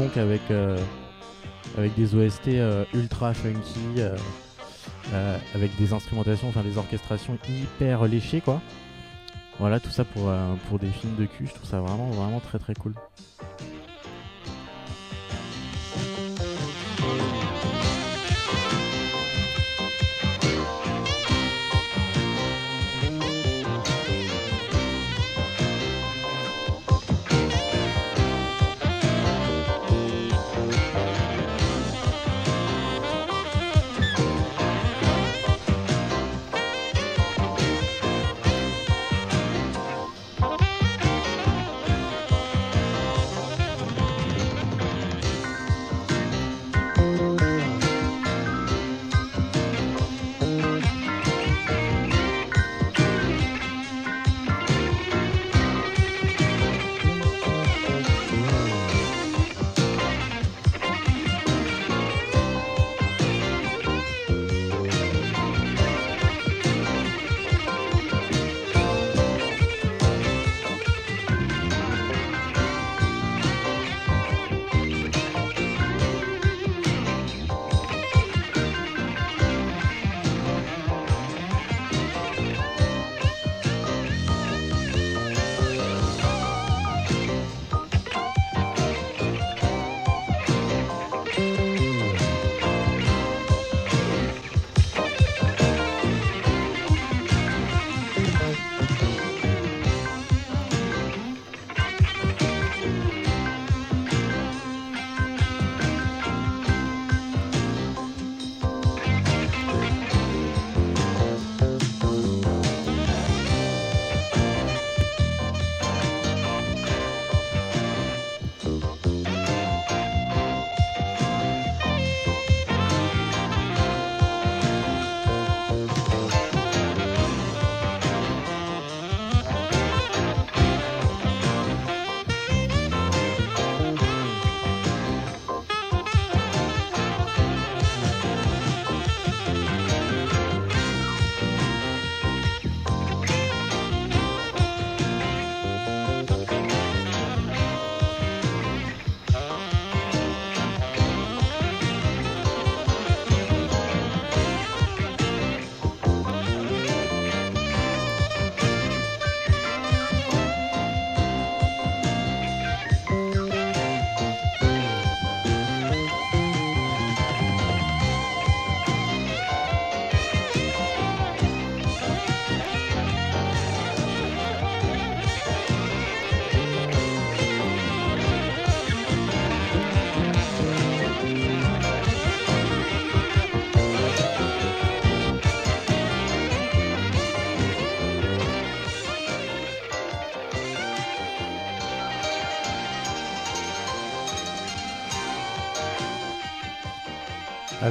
Donc 0.00 0.16
avec, 0.16 0.40
euh, 0.50 0.78
des 1.96 2.14
OST 2.14 2.48
euh, 2.48 2.84
ultra 2.94 3.34
funky, 3.34 3.78
euh, 3.98 5.38
avec 5.54 5.76
des 5.76 5.92
instrumentations, 5.92 6.48
enfin 6.48 6.62
des 6.62 6.78
orchestrations 6.78 7.36
hyper 7.48 8.06
léchées 8.06 8.40
quoi. 8.40 8.62
Voilà, 9.58 9.78
tout 9.78 9.90
ça 9.90 10.04
pour, 10.04 10.32
pour 10.68 10.78
des 10.78 10.88
films 10.88 11.16
de 11.16 11.26
cul, 11.26 11.46
je 11.46 11.52
trouve 11.52 11.68
ça 11.68 11.80
vraiment, 11.80 12.06
vraiment 12.06 12.40
très 12.40 12.58
très 12.58 12.74
cool. 12.74 12.94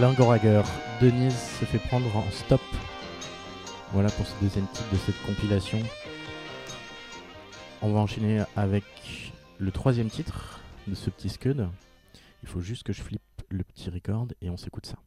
Gorager, 0.08 0.62
Denise 1.02 1.38
se 1.60 1.66
fait 1.66 1.78
prendre 1.78 2.16
en 2.16 2.24
stop. 2.32 2.62
Voilà 3.92 4.10
pour 4.10 4.26
ce 4.26 4.34
deuxième 4.42 4.66
titre 4.68 4.90
de 4.94 4.98
cette 4.98 5.22
compilation. 5.24 5.80
On 7.82 7.92
va 7.92 8.00
enchaîner 8.00 8.42
avec 8.56 8.86
le 9.58 9.72
troisième 9.72 10.10
titre 10.10 10.62
de 10.88 10.96
ce 10.96 11.10
petit 11.10 11.28
scud. 11.28 11.68
Il 12.44 12.50
faut 12.50 12.62
juste 12.62 12.84
que 12.84 12.94
je 12.94 13.02
flippe 13.02 13.22
le 13.50 13.64
petit 13.66 13.90
record 13.90 14.28
et 14.42 14.50
on 14.50 14.56
s'écoute 14.56 14.86
ça. 14.86 14.98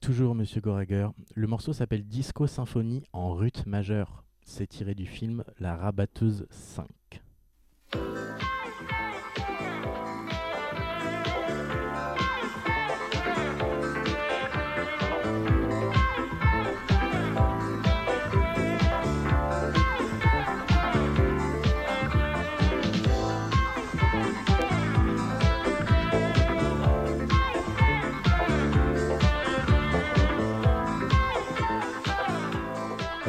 Toujours 0.00 0.36
Monsieur 0.36 0.60
Gorager. 0.60 1.08
Le 1.34 1.46
morceau 1.48 1.72
s'appelle 1.72 2.06
Disco 2.06 2.46
Symphonie 2.46 3.02
en 3.12 3.34
rut 3.34 3.66
majeur. 3.66 4.24
C'est 4.44 4.68
tiré 4.68 4.94
du 4.94 5.06
film 5.06 5.42
La 5.58 5.74
Rabatteuse 5.74 6.46
5. 6.50 6.86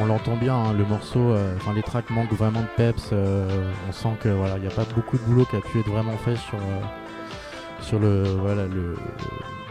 On 0.06 0.08
l'entend 0.08 0.36
bien, 0.36 0.54
hein, 0.54 0.74
le 0.74 0.86
morceau, 0.86 1.32
euh, 1.32 1.56
enfin 1.58 1.74
les 1.74 1.82
tracks 1.82 2.12
manquent 2.12 2.34
vraiment 2.34 2.62
de 2.62 2.68
peps. 2.78 3.10
euh, 3.12 3.72
on 3.90 3.92
sent 3.92 4.16
que 4.20 4.30
voilà, 4.30 4.58
il 4.58 4.62
n'y 4.62 4.68
a 4.68 4.72
pas 4.72 4.86
beaucoup 4.96 5.18
de 5.18 5.24
boulot 5.24 5.46
qui 5.46 5.56
a 5.56 5.62
pu 5.62 5.80
être 5.80 5.90
vraiment 5.90 6.16
fait 6.18 6.36
sur 6.36 6.60
euh, 6.60 6.82
sur 7.82 7.98
le 7.98 8.22
voilà 8.24 8.68
le 8.68 8.96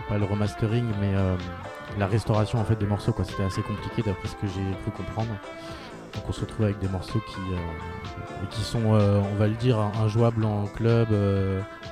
pas 0.08 0.18
le 0.18 0.24
remastering, 0.24 0.86
mais 1.00 1.12
la 1.98 2.08
restauration 2.08 2.58
en 2.58 2.64
fait 2.64 2.74
des 2.74 2.86
morceaux. 2.86 3.12
Quoi, 3.12 3.24
c'était 3.24 3.44
assez 3.44 3.62
compliqué 3.62 4.02
d'après 4.02 4.26
ce 4.26 4.34
que 4.34 4.48
j'ai 4.48 4.76
cru 4.82 4.90
comprendre. 4.90 5.30
Donc 6.14 6.24
on 6.28 6.32
se 6.32 6.40
retrouve 6.40 6.64
avec 6.64 6.80
des 6.80 6.88
morceaux 6.88 7.20
qui 7.20 7.40
qui 8.50 8.62
sont, 8.62 8.86
on 8.86 9.34
va 9.36 9.46
le 9.46 9.54
dire, 9.54 9.78
injouables 10.02 10.44
en 10.44 10.64
club. 10.64 11.08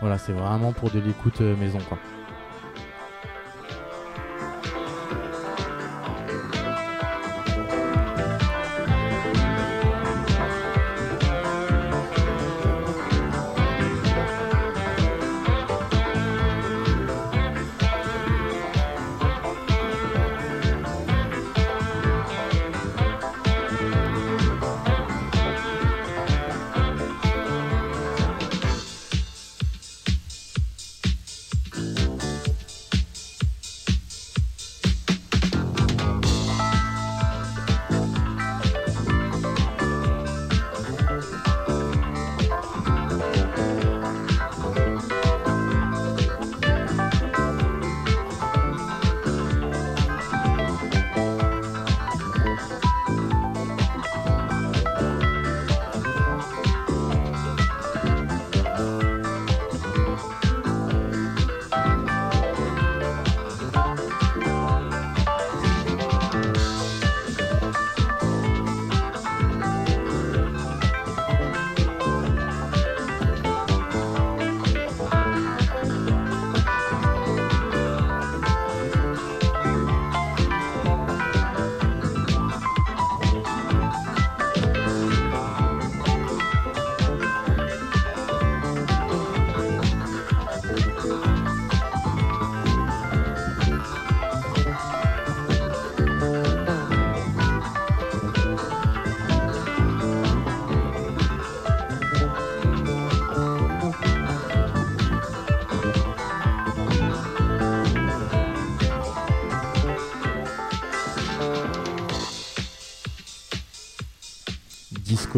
voilà, 0.01 0.19
c'est 0.19 0.33
vraiment 0.33 0.73
pour 0.73 0.91
de 0.91 0.99
l'écoute 0.99 1.41
maison, 1.41 1.79
quoi. 1.89 1.99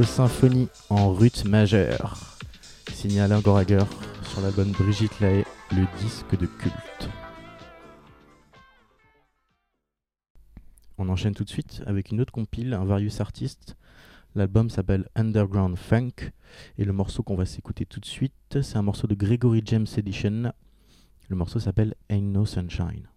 Symphonie 0.03 0.69
en 0.91 1.13
rut 1.13 1.45
majeure. 1.45 2.37
Signé 2.93 3.21
Alain 3.21 3.41
Gorager 3.41 3.85
sur 4.25 4.41
l'album 4.41 4.73
Brigitte 4.73 5.21
Lahaye, 5.21 5.45
le 5.71 5.87
disque 6.01 6.37
de 6.37 6.47
culte. 6.47 7.09
On 10.99 11.09
enchaîne 11.09 11.35
tout 11.35 11.45
de 11.45 11.49
suite 11.49 11.83
avec 11.87 12.11
une 12.11 12.21
autre 12.21 12.33
compile, 12.33 12.75
un 12.75 12.85
Various 12.85 13.21
Artist. 13.21 13.77
L'album 14.35 14.69
s'appelle 14.69 15.09
Underground 15.15 15.77
Funk 15.77 16.33
et 16.77 16.85
le 16.85 16.93
morceau 16.93 17.23
qu'on 17.23 17.37
va 17.37 17.47
s'écouter 17.47 17.87
tout 17.87 18.01
de 18.01 18.07
suite, 18.07 18.63
c'est 18.63 18.77
un 18.77 18.83
morceau 18.83 19.07
de 19.07 19.15
Gregory 19.15 19.63
James 19.65 19.87
Edition. 19.97 20.53
Le 21.29 21.37
morceau 21.37 21.61
s'appelle 21.61 21.95
Ain't 22.11 22.33
No 22.33 22.45
Sunshine. 22.45 23.09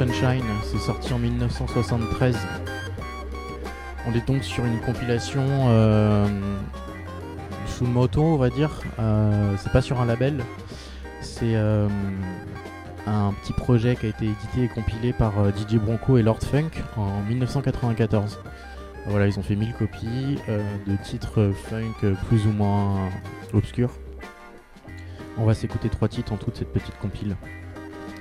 Sunshine, 0.00 0.46
c'est 0.62 0.78
sorti 0.78 1.12
en 1.12 1.18
1973. 1.18 2.34
On 4.06 4.14
est 4.14 4.26
donc 4.26 4.42
sur 4.42 4.64
une 4.64 4.80
compilation 4.80 5.44
euh, 5.44 6.26
sous 7.66 7.84
moto, 7.84 8.22
on 8.22 8.38
va 8.38 8.48
dire. 8.48 8.70
Euh, 8.98 9.52
c'est 9.58 9.70
pas 9.70 9.82
sur 9.82 10.00
un 10.00 10.06
label, 10.06 10.42
c'est 11.20 11.54
euh, 11.54 11.86
un 13.06 13.34
petit 13.42 13.52
projet 13.52 13.94
qui 13.94 14.06
a 14.06 14.08
été 14.08 14.24
édité 14.24 14.64
et 14.64 14.68
compilé 14.68 15.12
par 15.12 15.34
DJ 15.54 15.74
Bronco 15.74 16.16
et 16.16 16.22
Lord 16.22 16.40
Funk 16.44 16.70
en 16.96 17.20
1994. 17.28 18.38
Voilà, 19.04 19.26
ils 19.26 19.38
ont 19.38 19.42
fait 19.42 19.54
1000 19.54 19.74
copies 19.74 20.38
de 20.86 20.96
titres 21.04 21.52
funk 21.68 22.14
plus 22.26 22.46
ou 22.46 22.52
moins 22.52 23.10
obscurs. 23.52 23.90
On 25.36 25.44
va 25.44 25.52
s'écouter 25.52 25.90
trois 25.90 26.08
titres 26.08 26.32
en 26.32 26.38
toute 26.38 26.56
cette 26.56 26.72
petite 26.72 26.96
compile. 27.00 27.36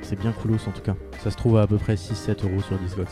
C'est 0.10 0.20
bien 0.20 0.32
coolos 0.32 0.68
en 0.68 0.72
tout 0.72 0.82
cas. 0.82 0.96
Ça 1.24 1.30
se 1.30 1.38
trouve 1.38 1.58
à 1.58 1.62
à 1.62 1.68
peu 1.68 1.78
près 1.78 1.94
6-7 1.94 2.44
euros 2.44 2.64
sur 2.64 2.80
Discogs. 2.80 3.06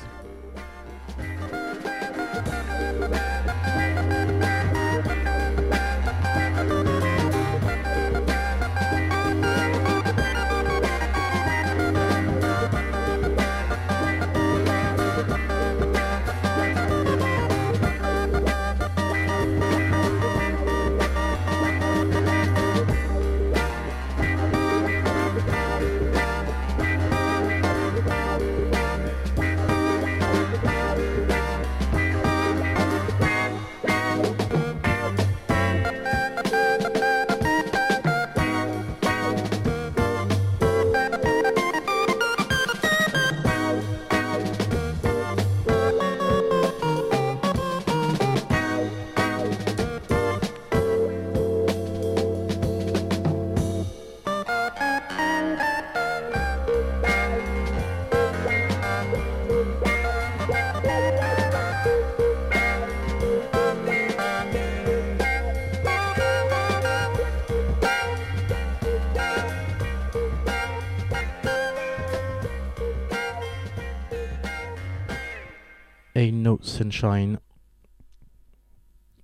Sunshine, 77.07 77.39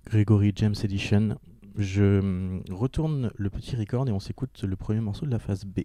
Gregory 0.06 0.52
James 0.56 0.74
Edition. 0.82 1.36
Je 1.76 2.18
hum, 2.20 2.62
retourne 2.70 3.30
le 3.36 3.50
petit 3.50 3.76
record 3.76 4.08
et 4.08 4.12
on 4.12 4.20
s'écoute 4.20 4.62
le 4.62 4.76
premier 4.76 5.00
morceau 5.00 5.26
de 5.26 5.30
la 5.30 5.38
phase 5.38 5.64
B. 5.64 5.80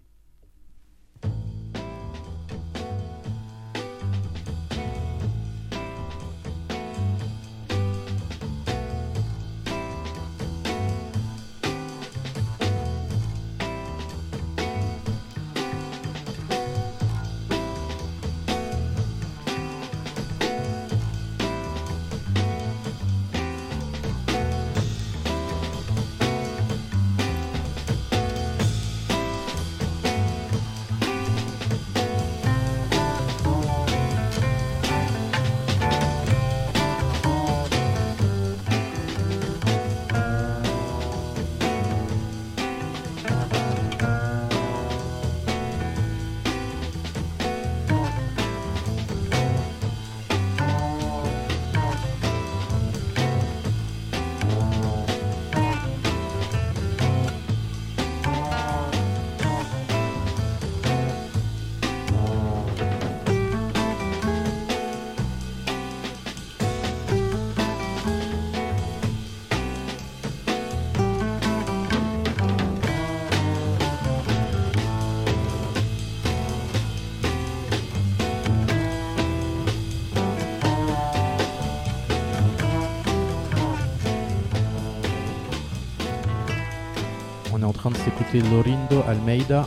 train 87.80 87.90
de 87.92 87.96
s'écouter 87.96 88.42
Lorindo 88.50 89.02
Almeida, 89.08 89.66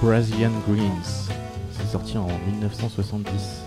Brazilian 0.00 0.52
Greens. 0.68 1.28
C'est 1.72 1.88
sorti 1.88 2.16
en 2.16 2.28
1970. 2.48 3.65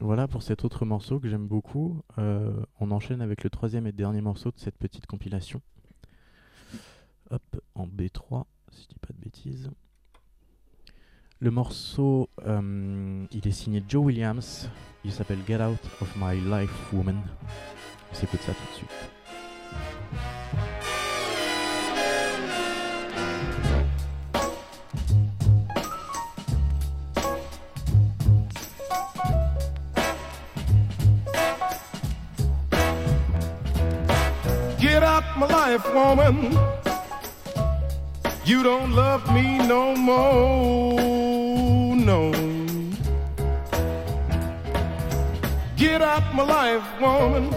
Voilà 0.00 0.28
pour 0.28 0.42
cet 0.42 0.64
autre 0.64 0.84
morceau 0.84 1.18
que 1.18 1.28
j'aime 1.28 1.48
beaucoup. 1.48 2.02
Euh, 2.18 2.52
on 2.78 2.92
enchaîne 2.92 3.20
avec 3.20 3.42
le 3.42 3.50
troisième 3.50 3.86
et 3.86 3.92
dernier 3.92 4.20
morceau 4.20 4.50
de 4.50 4.58
cette 4.58 4.76
petite 4.76 5.06
compilation. 5.06 5.60
Hop, 7.30 7.42
en 7.74 7.86
B3, 7.86 8.44
si 8.70 8.84
je 8.84 8.88
dis 8.88 8.98
pas 9.00 9.12
de 9.12 9.18
bêtises. 9.18 9.70
Le 11.40 11.50
morceau, 11.50 12.30
euh, 12.46 13.26
il 13.32 13.46
est 13.46 13.52
signé 13.52 13.82
Joe 13.88 14.06
Williams. 14.06 14.68
Il 15.04 15.12
s'appelle 15.12 15.38
Get 15.46 15.62
Out 15.62 15.80
of 16.00 16.16
My 16.16 16.40
Life 16.40 16.92
Woman. 16.92 17.20
On 18.10 18.14
s'écoute 18.14 18.40
ça 18.40 18.52
tout 18.52 18.72
de 18.72 18.76
suite. 18.76 19.97
My 35.36 35.46
life, 35.46 35.94
woman. 35.94 36.56
You 38.44 38.62
don't 38.62 38.92
love 38.92 39.32
me 39.34 39.58
no 39.58 39.94
more, 39.94 41.96
no. 41.96 42.32
Get 45.76 46.00
out 46.00 46.34
my 46.34 46.44
life, 46.44 46.84
woman. 47.00 47.52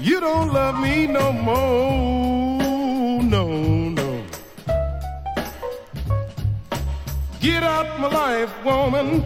You 0.00 0.20
don't 0.20 0.52
love 0.52 0.80
me 0.80 1.06
no 1.06 1.32
more, 1.32 3.22
no, 3.22 3.46
no. 3.90 4.22
Get 7.40 7.62
out 7.62 8.00
my 8.00 8.08
life, 8.08 8.52
woman. 8.64 9.24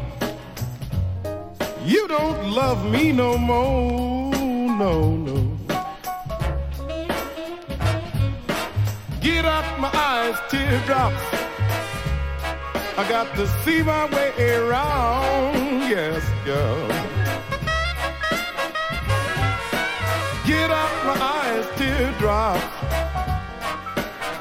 You 1.84 2.08
don't 2.08 2.50
love 2.50 2.84
me 2.90 3.12
no 3.12 3.38
more, 3.38 4.32
no, 4.82 5.16
no. 5.16 5.27
Out 9.44 9.78
my 9.78 9.90
eyes, 9.92 10.36
teardrops. 10.50 11.22
I 12.96 13.08
got 13.08 13.34
to 13.36 13.46
see 13.62 13.82
my 13.82 14.06
way 14.06 14.32
around, 14.54 15.88
yes, 15.88 16.22
girl. 16.44 16.88
Get 20.46 20.70
out 20.70 21.04
my 21.06 21.16
eyes, 21.20 21.66
teardrops. 21.76 22.64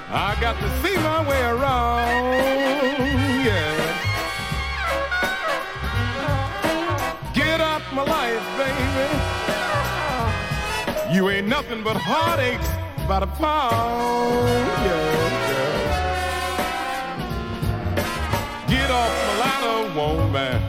I 0.10 0.36
got 0.42 0.58
to 0.60 0.70
see 0.82 0.98
my 0.98 1.22
way 1.30 1.42
around, 1.42 2.34
yes. 3.46 3.80
Get 7.34 7.62
out 7.62 7.84
my 7.94 8.04
life, 8.04 8.46
baby. 8.58 9.08
You 11.14 11.30
ain't 11.30 11.48
nothing 11.48 11.84
but 11.84 11.96
heartaches 11.98 12.87
by 13.08 13.20
the 13.22 13.28
pound, 13.28 14.48
yeah, 14.86 15.50
yeah. 15.50 15.96
Get 18.68 18.92
off 18.92 19.12
my 19.28 19.34
ladder, 19.40 19.82
woman. 19.96 20.62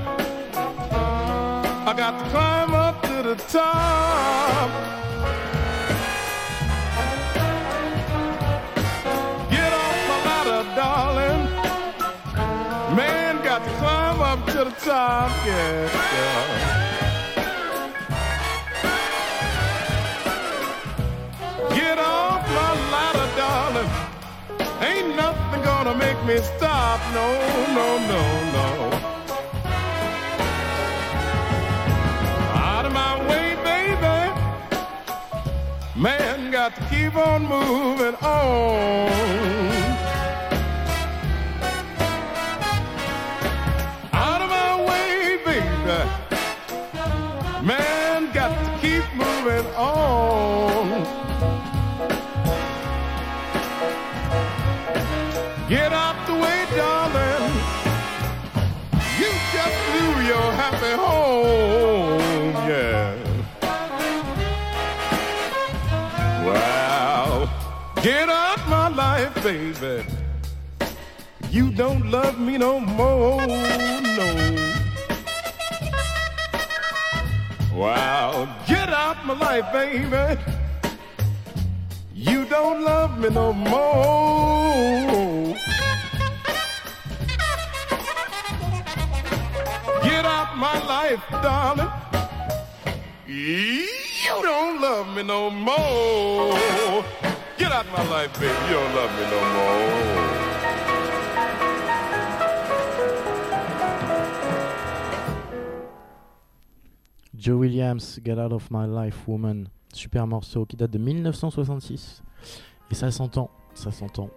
I 1.88 1.92
got 1.96 2.12
to 2.18 2.24
climb 2.30 2.74
up 2.74 3.02
to 3.02 3.22
the 3.22 3.34
top. 3.34 4.70
Get 9.50 9.72
off 9.72 9.96
my 10.08 10.18
ladder, 10.28 10.62
darling. 10.76 11.42
Man, 12.94 13.42
got 13.42 13.64
to 13.64 13.70
climb 13.78 14.20
up 14.20 14.46
to 14.46 14.64
the 14.64 14.74
top, 14.84 15.30
yeah, 15.44 15.90
yeah. 16.12 16.97
Gonna 25.88 25.98
make 25.98 26.22
me 26.26 26.36
stop. 26.56 27.00
No, 27.14 27.26
no, 27.78 27.98
no, 28.12 28.22
no. 28.56 28.66
Out 32.54 32.84
of 32.84 32.92
my 32.92 33.14
way, 33.28 33.56
baby. 33.64 34.18
Man, 35.96 36.50
got 36.50 36.74
to 36.76 36.82
keep 36.90 37.16
on 37.16 37.46
moving 37.46 38.16
on. 38.16 40.07
Don't 71.78 72.10
love 72.10 72.40
me 72.40 72.58
no 72.58 72.80
more, 72.80 73.46
no. 73.46 74.56
Wow. 77.72 78.48
Get 78.66 78.88
out 78.88 79.24
my 79.24 79.38
life, 79.38 79.72
baby. 79.72 80.40
You 82.12 82.46
don't 82.46 82.82
love 82.82 83.20
me 83.20 83.28
no 83.28 83.52
more. 83.52 85.54
Get 90.02 90.24
out 90.24 90.56
my 90.56 90.84
life, 90.84 91.22
darling. 91.30 91.92
You 93.28 93.86
don't 94.26 94.80
love 94.80 95.14
me 95.14 95.22
no 95.22 95.48
more. 95.48 97.04
Get 97.56 97.70
out 97.70 97.86
my 97.92 98.02
life, 98.10 98.32
baby. 98.40 98.52
You 98.66 98.74
don't 98.74 98.94
love 98.96 99.12
me 99.16 99.30
no 99.30 99.40
more. 99.54 100.47
Joe 107.48 107.56
Williams, 107.56 108.20
Get 108.22 108.38
Out 108.38 108.52
of 108.52 108.70
My 108.70 108.86
Life 108.86 109.26
Woman. 109.26 109.68
Super 109.94 110.26
morceau 110.26 110.66
qui 110.66 110.76
date 110.76 110.90
de 110.90 110.98
1966. 110.98 112.22
Et 112.90 112.94
ça 112.94 113.10
s'entend, 113.10 113.48
ça 113.72 113.90
s'entend. 113.90 114.28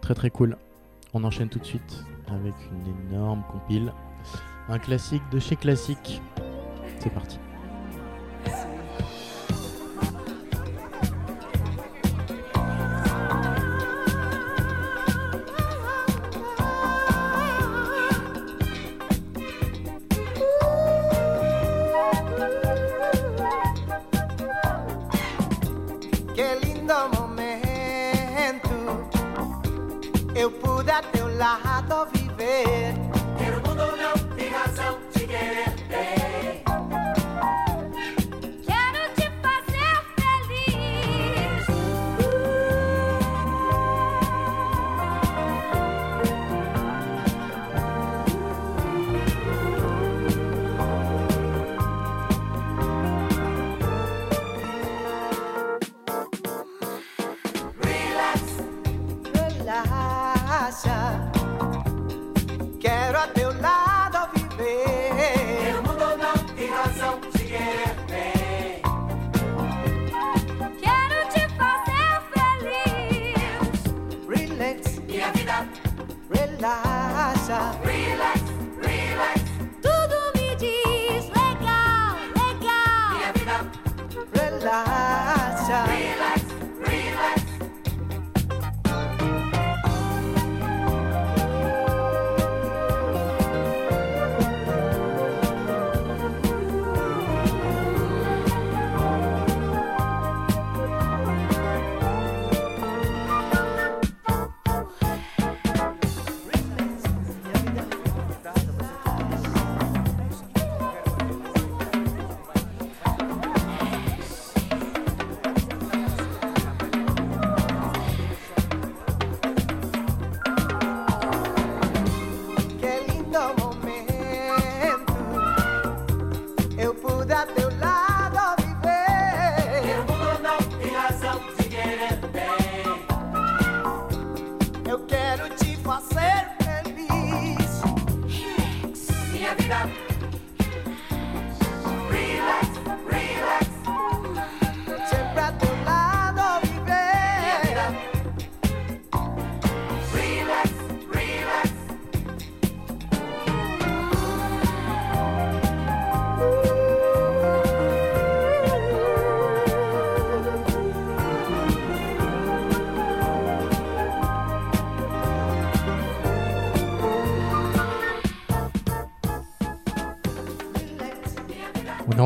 Très 0.00 0.14
très 0.14 0.30
cool. 0.30 0.56
On 1.12 1.24
enchaîne 1.24 1.50
tout 1.50 1.58
de 1.58 1.66
suite 1.66 2.06
avec 2.26 2.54
une 2.72 3.12
énorme 3.12 3.44
compile. 3.52 3.92
Un 4.70 4.78
classique 4.78 5.20
de 5.30 5.38
chez 5.38 5.56
Classique. 5.56 6.22
C'est 7.00 7.12
parti. 7.12 7.38
Eu 30.48 30.52
pude 30.52 30.90
a 30.90 31.02
teu 31.02 31.28
lado 31.36 32.08
viver. 32.12 32.94
Ter 33.36 33.52
o 33.52 33.68
mundo 33.68 33.96
não 33.96 34.36
tem 34.36 34.48
razão 34.48 34.98
de 35.12 35.26
querer 35.26 35.77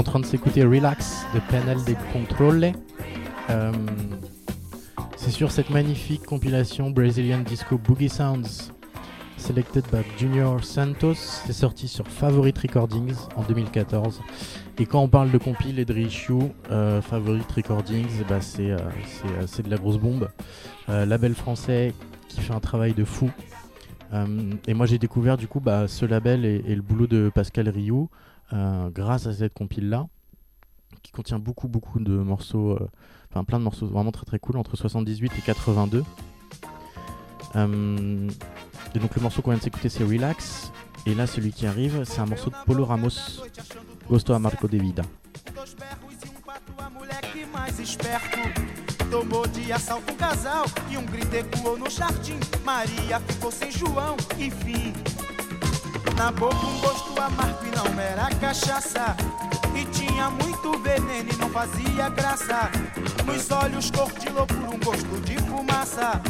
en 0.02 0.04
train 0.04 0.18
de 0.18 0.26
s'écouter 0.26 0.64
Relax 0.64 1.26
de 1.32 1.38
Panel 1.48 1.78
de 1.84 1.94
Controle. 2.12 2.72
Euh, 3.50 3.70
c'est 5.16 5.30
sur 5.30 5.52
cette 5.52 5.70
magnifique 5.70 6.26
compilation 6.26 6.90
Brazilian 6.90 7.38
Disco 7.38 7.78
Boogie 7.78 8.08
Sounds 8.08 8.72
selected 9.36 9.84
by 9.92 10.02
Junior 10.18 10.64
Santos. 10.64 11.14
C'est 11.14 11.52
sorti 11.52 11.86
sur 11.86 12.08
Favorite 12.08 12.58
Recordings 12.58 13.14
en 13.36 13.42
2014. 13.42 14.20
Et 14.80 14.86
quand 14.86 15.00
on 15.00 15.06
parle 15.06 15.30
de 15.30 15.38
compil 15.38 15.78
et 15.78 15.84
de 15.84 15.94
reissue, 15.94 16.50
euh, 16.72 17.00
Favorite 17.00 17.52
Recordings, 17.52 18.24
bah, 18.28 18.40
c'est 18.40 18.72
euh, 18.72 18.78
c'est, 19.46 19.62
de 19.62 19.70
la 19.70 19.76
grosse 19.76 19.98
bombe. 19.98 20.30
Label 20.88 21.36
français 21.36 21.94
qui 22.26 22.40
fait 22.40 22.54
un 22.54 22.60
travail 22.60 22.92
de 22.92 23.04
fou. 23.04 23.30
Et 24.66 24.74
moi 24.74 24.86
j'ai 24.86 24.98
découvert 24.98 25.36
du 25.36 25.46
coup 25.46 25.60
bah, 25.60 25.86
ce 25.86 26.04
label 26.04 26.44
et, 26.44 26.64
et 26.66 26.74
le 26.74 26.82
boulot 26.82 27.06
de 27.06 27.30
Pascal 27.32 27.68
Rioux 27.68 28.10
euh, 28.52 28.90
grâce 28.90 29.26
à 29.26 29.32
cette 29.32 29.54
compile 29.54 29.88
là 29.88 30.06
qui 31.02 31.10
contient 31.10 31.38
beaucoup 31.38 31.68
beaucoup 31.68 32.00
de 32.00 32.12
morceaux, 32.12 32.72
euh, 32.72 32.88
enfin 33.30 33.44
plein 33.44 33.58
de 33.58 33.64
morceaux 33.64 33.86
vraiment 33.86 34.12
très 34.12 34.26
très 34.26 34.38
cool 34.38 34.56
entre 34.56 34.76
78 34.76 35.32
et 35.38 35.40
82. 35.40 36.04
Euh, 37.56 38.28
et 38.94 38.98
donc 38.98 39.14
le 39.14 39.22
morceau 39.22 39.42
qu'on 39.42 39.50
vient 39.50 39.58
de 39.58 39.62
s'écouter 39.62 39.88
c'est 39.88 40.04
Relax 40.04 40.72
et 41.06 41.14
là 41.14 41.26
celui 41.26 41.52
qui 41.52 41.66
arrive 41.66 42.04
c'est 42.04 42.20
un 42.20 42.26
morceau 42.26 42.50
de 42.50 42.56
Polo 42.66 42.84
Ramos, 42.84 43.42
Gosto 44.08 44.34
a 44.34 44.38
Marco 44.38 44.68
de 44.68 44.78
Vida. 44.78 45.02
Tomou 49.10 49.46
de 49.46 49.60
um 49.60 50.16
casal 50.16 50.64
e 50.90 50.96
um 50.96 51.04
grito 51.04 51.36
no. 51.78 51.86
Maria. 52.64 53.20
Na 56.22 56.30
boca 56.30 56.54
um 56.54 56.78
gosto 56.78 57.20
amargo 57.20 57.66
e 57.66 57.70
não 57.74 58.00
era 58.00 58.32
cachaça. 58.36 59.16
E 59.74 59.84
tinha 59.86 60.30
muito 60.30 60.78
veneno 60.78 61.28
e 61.32 61.36
não 61.36 61.50
fazia 61.50 62.08
graça. 62.10 62.70
Nos 63.26 63.50
olhos 63.50 63.90
cor 63.90 64.08
de 64.12 64.28
loucura, 64.28 64.70
um 64.70 64.78
gosto 64.78 65.20
de 65.22 65.36
fumaça. 65.38 66.22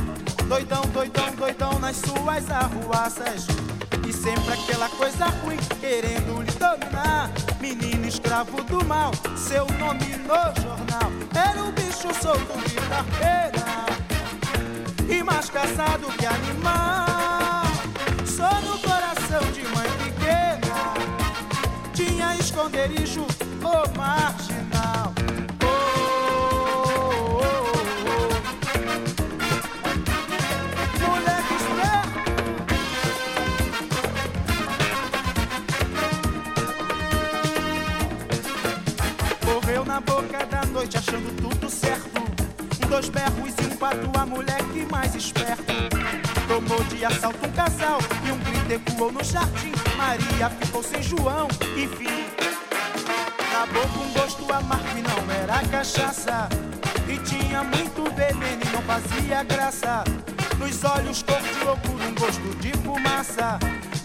Doidão, 0.49 0.81
doidão, 0.95 1.35
doidão 1.37 1.79
nas 1.79 1.97
suas 1.99 2.51
arruaças. 2.51 3.47
E 4.09 4.13
sempre 4.15 4.55
aquela 4.55 4.89
coisa 4.89 5.27
ruim, 5.27 5.59
querendo 5.79 6.41
lhe 6.41 6.53
dominar. 6.53 7.31
Menino 7.61 8.09
escravo 8.09 8.63
do 8.65 8.83
mal, 8.87 9.13
seu 9.37 9.67
nome 9.79 10.07
no 10.17 10.63
jornal. 10.63 11.13
Era 11.35 11.63
um 11.63 11.71
bicho 11.71 12.09
solto 12.19 12.59
de 12.67 12.77
carteira. 12.77 13.85
E 15.07 15.23
mais 15.23 15.51
caçado 15.51 16.07
que 16.17 16.25
animal. 16.25 17.67
Só 18.25 18.59
no 18.63 18.79
esconderijo 22.39 23.21
ou 23.21 23.29
oh, 23.71 23.99
marginal. 23.99 25.13
Oh, 25.65 25.67
oh, 27.39 27.83
Mulher 31.01 31.43
Correu 39.45 39.85
na 39.85 40.01
boca 40.01 40.47
da 40.47 40.65
noite 40.67 40.97
achando 40.99 41.42
dois 42.93 43.09
berros 43.09 43.55
e 43.59 43.73
um 43.73 43.77
pato, 43.79 44.11
a 44.21 44.27
moleque 44.27 44.87
mais 44.91 45.15
esperto. 45.15 45.65
Tomou 46.47 46.85
de 46.85 47.03
assalto 47.03 47.47
um 47.47 47.53
casal 47.53 47.99
e 48.27 48.31
um 48.31 48.39
grito 48.41 48.91
ecoou 48.91 49.11
no 49.11 49.25
jardim. 49.25 49.73
Maria 49.97 50.51
ficou 50.51 50.83
sem 50.83 51.03
João, 51.03 51.49
enfim. 51.75 52.27
Boca 53.73 53.99
um 53.99 54.13
gosto 54.13 54.53
amargo 54.53 54.99
e 54.99 55.01
não 55.01 55.35
era 55.35 55.67
cachaça. 55.69 56.51
E 57.09 57.17
tinha 57.21 57.65
muito 57.65 58.05
veneno 58.15 58.63
e 58.63 58.69
não 58.75 58.83
fazia 58.83 59.43
graça. 59.43 60.05
Nos 60.59 60.85
olhos 60.85 61.23
cor 61.23 61.41
de 61.41 61.65
loucura, 61.65 62.05
um 62.05 62.15
gosto 62.15 62.57
de 62.61 62.73
fumaça. 62.83 63.59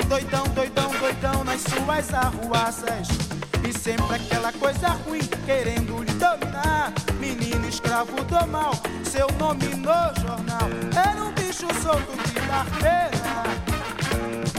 Doidão, 0.08 0.46
doidão, 0.56 0.90
doidão 0.98 1.44
nas 1.44 1.62
suas 1.62 2.14
arruaças. 2.14 3.27
E 3.68 3.74
sempre 3.74 4.16
aquela 4.16 4.54
coisa 4.54 4.88
ruim, 5.06 5.20
querendo 5.46 6.02
lhe 6.02 6.14
dominar. 6.14 6.94
Menino 7.20 7.68
escravo 7.68 8.24
do 8.24 8.48
mal, 8.48 8.72
seu 9.04 9.28
nome 9.38 9.66
no 9.76 10.22
jornal. 10.22 10.70
Era 10.96 11.22
um 11.22 11.34
bicho 11.34 11.68
solto 11.82 12.14
de 12.30 12.40
carteira. 12.48 13.44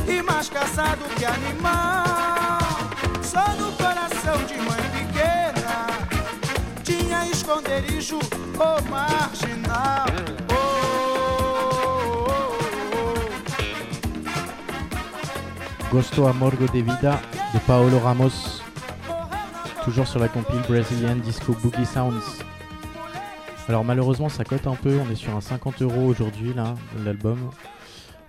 E 0.07 0.21
mais 0.21 0.51
caçado 0.51 1.03
que 1.17 1.25
animal. 1.25 2.59
Só 3.23 3.49
no 3.55 3.73
coração 3.73 4.45
de 4.45 4.59
mãe 4.59 4.83
pequena. 4.93 5.87
Tinha 6.85 7.27
esconderijo, 7.31 8.19
ô 8.19 8.91
marginal. 8.91 10.05
Gosto 15.91 16.27
Amorgo 16.27 16.69
de 16.69 16.83
Vida 16.83 17.19
de 17.55 17.61
Paolo 17.61 17.99
Ramos, 17.99 18.61
toujours 19.89 20.07
sur 20.07 20.21
la 20.21 20.29
compile 20.29 20.61
Brazilian 20.69 21.17
Disco 21.17 21.55
Boogie 21.63 21.87
Sounds. 21.87 22.45
Alors 23.69 23.87
malheureusement 23.87 24.29
ça 24.29 24.45
cote 24.45 24.67
un 24.67 24.75
peu, 24.75 24.99
on 24.99 25.11
est 25.11 25.15
sur 25.15 25.35
un 25.35 25.41
50 25.41 25.81
euros 25.81 26.03
aujourd'hui 26.05 26.53
là, 26.53 26.75
l'album. 27.07 27.39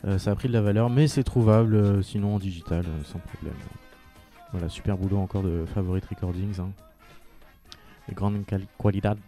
Euh, 0.05 0.17
ça 0.17 0.31
a 0.31 0.35
pris 0.35 0.47
de 0.47 0.53
la 0.53 0.61
valeur, 0.61 0.89
mais 0.89 1.09
c'est 1.09 1.25
trouvable 1.25 1.75
euh, 1.75 2.01
sinon 2.01 2.35
en 2.35 2.39
digital, 2.39 2.85
euh, 2.87 3.03
sans 3.03 3.19
problème. 3.19 3.57
Voilà, 4.53 4.69
super 4.69 4.97
boulot 4.97 5.17
encore 5.17 5.43
de 5.43 5.65
Favorite 5.65 6.05
Recordings. 6.05 6.61
Hein. 6.61 6.71
De 8.07 8.13
grande 8.13 8.45
quali- 8.45 8.67
qualidad. 8.77 9.19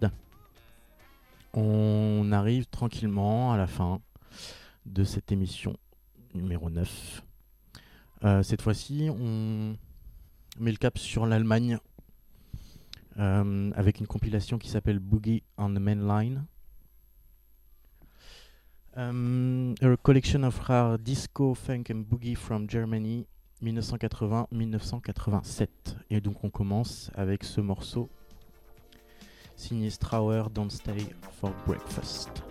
On 1.54 2.30
arrive 2.32 2.66
tranquillement 2.68 3.52
à 3.52 3.58
la 3.58 3.68
fin 3.68 4.00
de 4.86 5.04
cette 5.04 5.34
émission 5.34 5.76
numéro 6.34 6.70
9. 6.70 7.24
Euh, 8.24 8.42
cette 8.42 8.62
fois-ci, 8.62 9.10
on 9.12 9.76
met 10.60 10.72
le 10.72 10.78
cap 10.78 10.98
sur 10.98 11.26
l'Allemagne 11.26 11.78
euh, 13.20 13.72
avec 13.76 14.00
une 14.00 14.08
compilation 14.08 14.58
qui 14.58 14.70
s'appelle 14.70 15.00
Boogie 15.00 15.44
on 15.58 15.74
the 15.74 15.80
Main 15.80 16.08
Line. 16.08 16.46
Um, 18.96 19.76
a 19.82 19.96
collection 19.96 20.44
of 20.44 20.60
rare 20.68 21.00
disco, 21.00 21.54
funk 21.54 21.86
and 21.90 22.04
boogie 22.10 22.36
from 22.36 22.70
Germany 22.70 23.26
1980-1987. 23.64 25.68
Et 26.10 26.20
donc 26.20 26.44
on 26.44 26.50
commence 26.50 27.10
avec 27.16 27.44
ce 27.44 27.62
morceau 27.62 28.10
signé 29.56 29.90
Don't 30.54 30.70
Stay 30.70 31.08
for 31.40 31.52
Breakfast. 31.66 32.44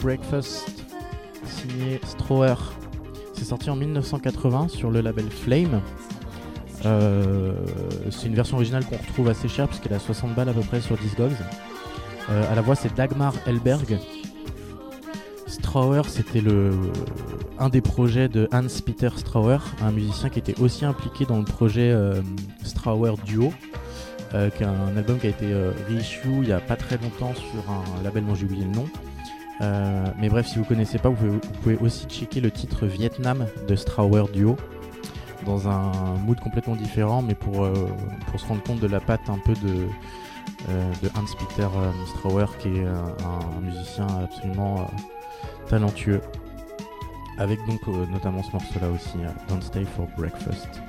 Breakfast, 0.00 0.84
signé 1.44 2.00
Stroher. 2.04 2.54
C'est 3.34 3.44
sorti 3.44 3.70
en 3.70 3.76
1980 3.76 4.68
sur 4.68 4.90
le 4.90 5.00
label 5.00 5.30
Flame. 5.30 5.80
Euh, 6.84 7.54
c'est 8.10 8.26
une 8.26 8.34
version 8.34 8.56
originale 8.56 8.84
qu'on 8.84 8.96
retrouve 8.96 9.28
assez 9.28 9.48
chère 9.48 9.68
puisqu'elle 9.68 9.94
a 9.94 9.98
60 9.98 10.34
balles 10.34 10.48
à 10.48 10.52
peu 10.52 10.60
près 10.60 10.80
sur 10.80 10.96
Discogs. 10.96 11.32
Euh, 12.30 12.52
à 12.52 12.54
la 12.54 12.62
voix 12.62 12.74
c'est 12.74 12.94
Dagmar 12.94 13.34
Elberg. 13.46 13.98
Strauer 15.46 16.02
c'était 16.08 16.42
un 17.58 17.68
des 17.68 17.80
projets 17.80 18.28
de 18.28 18.48
Hans-Peter 18.52 19.10
Strauer, 19.16 19.58
un 19.82 19.92
musicien 19.92 20.28
qui 20.28 20.38
était 20.38 20.58
aussi 20.60 20.84
impliqué 20.84 21.24
dans 21.24 21.38
le 21.38 21.44
projet 21.44 21.90
euh, 21.90 22.20
Strauer 22.64 23.14
Duo, 23.24 23.52
euh, 24.34 24.50
qui 24.50 24.62
est 24.62 24.66
un 24.66 24.96
album 24.96 25.18
qui 25.18 25.26
a 25.26 25.30
été 25.30 25.52
euh, 25.52 25.72
reissue 25.88 26.26
il 26.26 26.40
n'y 26.40 26.52
a 26.52 26.60
pas 26.60 26.76
très 26.76 26.96
longtemps 26.96 27.34
sur 27.34 27.70
un 27.70 28.02
label 28.02 28.24
dont 28.24 28.34
j'ai 28.34 28.46
oublié 28.46 28.64
le 28.64 28.70
nom. 28.72 28.88
Euh, 29.60 30.06
mais 30.18 30.28
bref, 30.28 30.46
si 30.46 30.58
vous 30.58 30.64
connaissez 30.64 30.98
pas, 30.98 31.08
vous 31.08 31.38
pouvez, 31.62 31.76
aussi 31.76 32.06
checker 32.06 32.40
le 32.40 32.50
titre 32.50 32.86
Vietnam 32.86 33.46
de 33.68 33.76
Strauer 33.76 34.24
Duo 34.32 34.56
dans 35.44 35.68
un 35.68 36.14
mood 36.24 36.38
complètement 36.40 36.76
différent, 36.76 37.22
mais 37.22 37.34
pour, 37.34 37.64
euh, 37.64 37.72
pour 38.30 38.40
se 38.40 38.46
rendre 38.46 38.62
compte 38.62 38.80
de 38.80 38.86
la 38.86 39.00
patte 39.00 39.28
un 39.28 39.38
peu 39.38 39.54
de, 39.54 39.88
euh, 40.68 40.92
de 41.02 41.08
Hans-Peter 41.16 41.68
Strauer, 42.06 42.46
qui 42.58 42.68
est 42.68 42.84
euh, 42.84 42.94
un, 43.24 43.60
musicien 43.60 44.06
absolument 44.22 44.90
talentueux. 45.68 46.20
Avec 47.38 47.58
donc 47.66 47.86
notamment 48.10 48.42
ce 48.42 48.52
morceau-là 48.52 48.90
aussi, 48.90 49.16
Don't 49.48 49.62
Stay 49.62 49.84
for 49.84 50.06
Breakfast. 50.18 50.82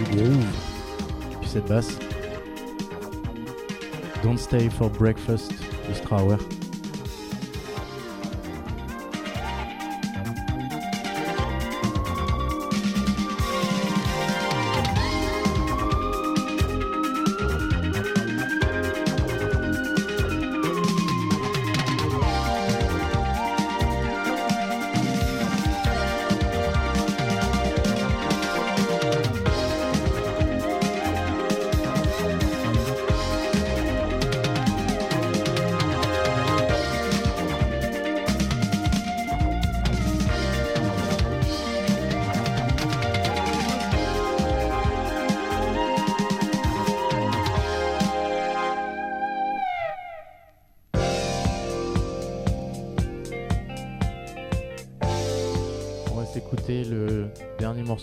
Groove. 0.00 0.46
Puis 1.40 1.48
cette 1.48 1.66
basse. 1.66 1.98
Don't 4.22 4.38
stay 4.38 4.68
for 4.68 4.88
breakfast 4.88 5.52
de 5.88 5.94
Strauer. 5.94 6.38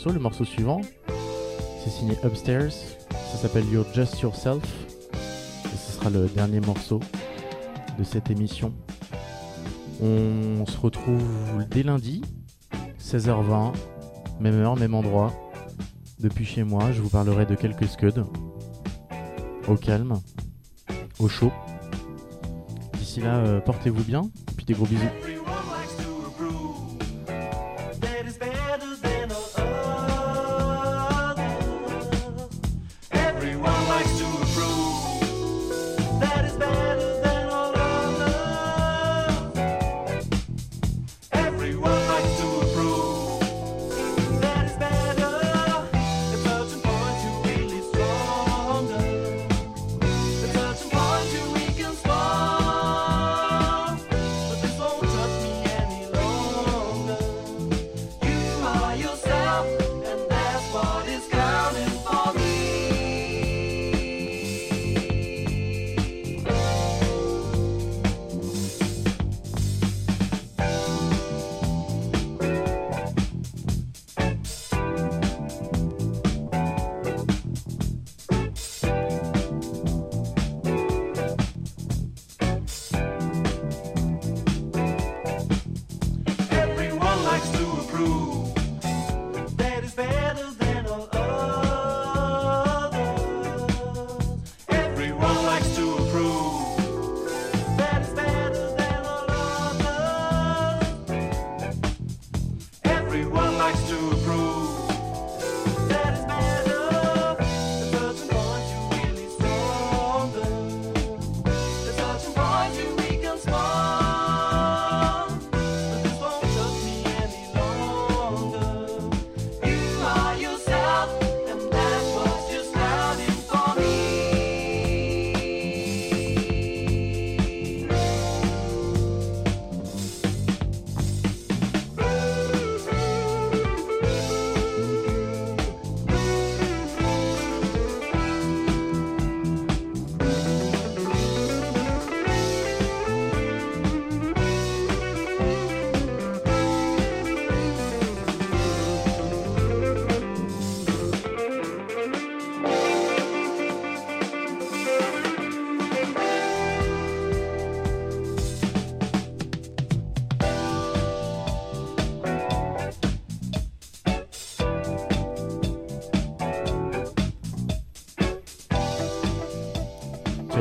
Le 0.08 0.20
morceau 0.20 0.45
suivant. 0.45 0.82
C'est 1.84 1.89
signé 1.89 2.16
Upstairs. 2.24 2.72
Ça 3.12 3.38
s'appelle 3.38 3.66
You're 3.70 3.86
Just 3.93 4.22
Yourself. 4.22 4.64
Et 5.66 5.78
ce 5.78 5.91
sera 5.91 6.10
le 6.10 6.28
dernier 6.28 6.62
morceau 6.62 7.02
de 7.97 8.04
cette 8.04 8.32
émission. 8.32 8.74
On 10.02 10.66
se 10.66 10.78
retrouve 10.78 11.22
dès 11.70 11.84
lundi, 11.84 12.22
16h20, 13.02 13.74
même 14.39 14.56
heure, 14.56 14.78
même 14.78 14.93
endroit. 14.93 15.34
Depuis 16.20 16.45
chez 16.45 16.64
moi, 16.64 16.91
je 16.93 17.02
vous 17.02 17.10
parlerai 17.10 17.45
de 17.45 17.56
quelques 17.56 17.88
scuds. 17.88 18.24
Au 19.68 19.76
calme, 19.76 20.14
au 21.20 21.28
chaud. 21.28 21.52
D'ici 22.93 23.20
là, 23.20 23.38
euh, 23.38 23.60
portez-vous 23.60 24.04
bien. 24.04 24.30
Puis 24.56 24.66
des 24.66 24.74
gros 24.74 24.86
bisous. 24.86 25.39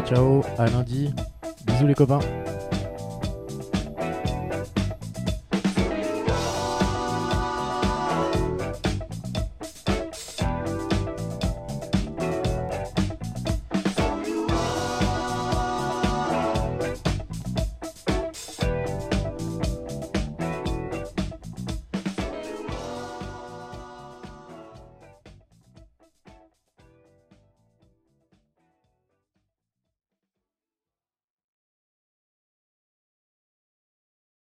Ciao 0.08 0.42
à 0.56 0.64
lundi. 0.70 1.12
Bisous 1.66 1.86
les 1.86 1.94
copains. 1.94 2.20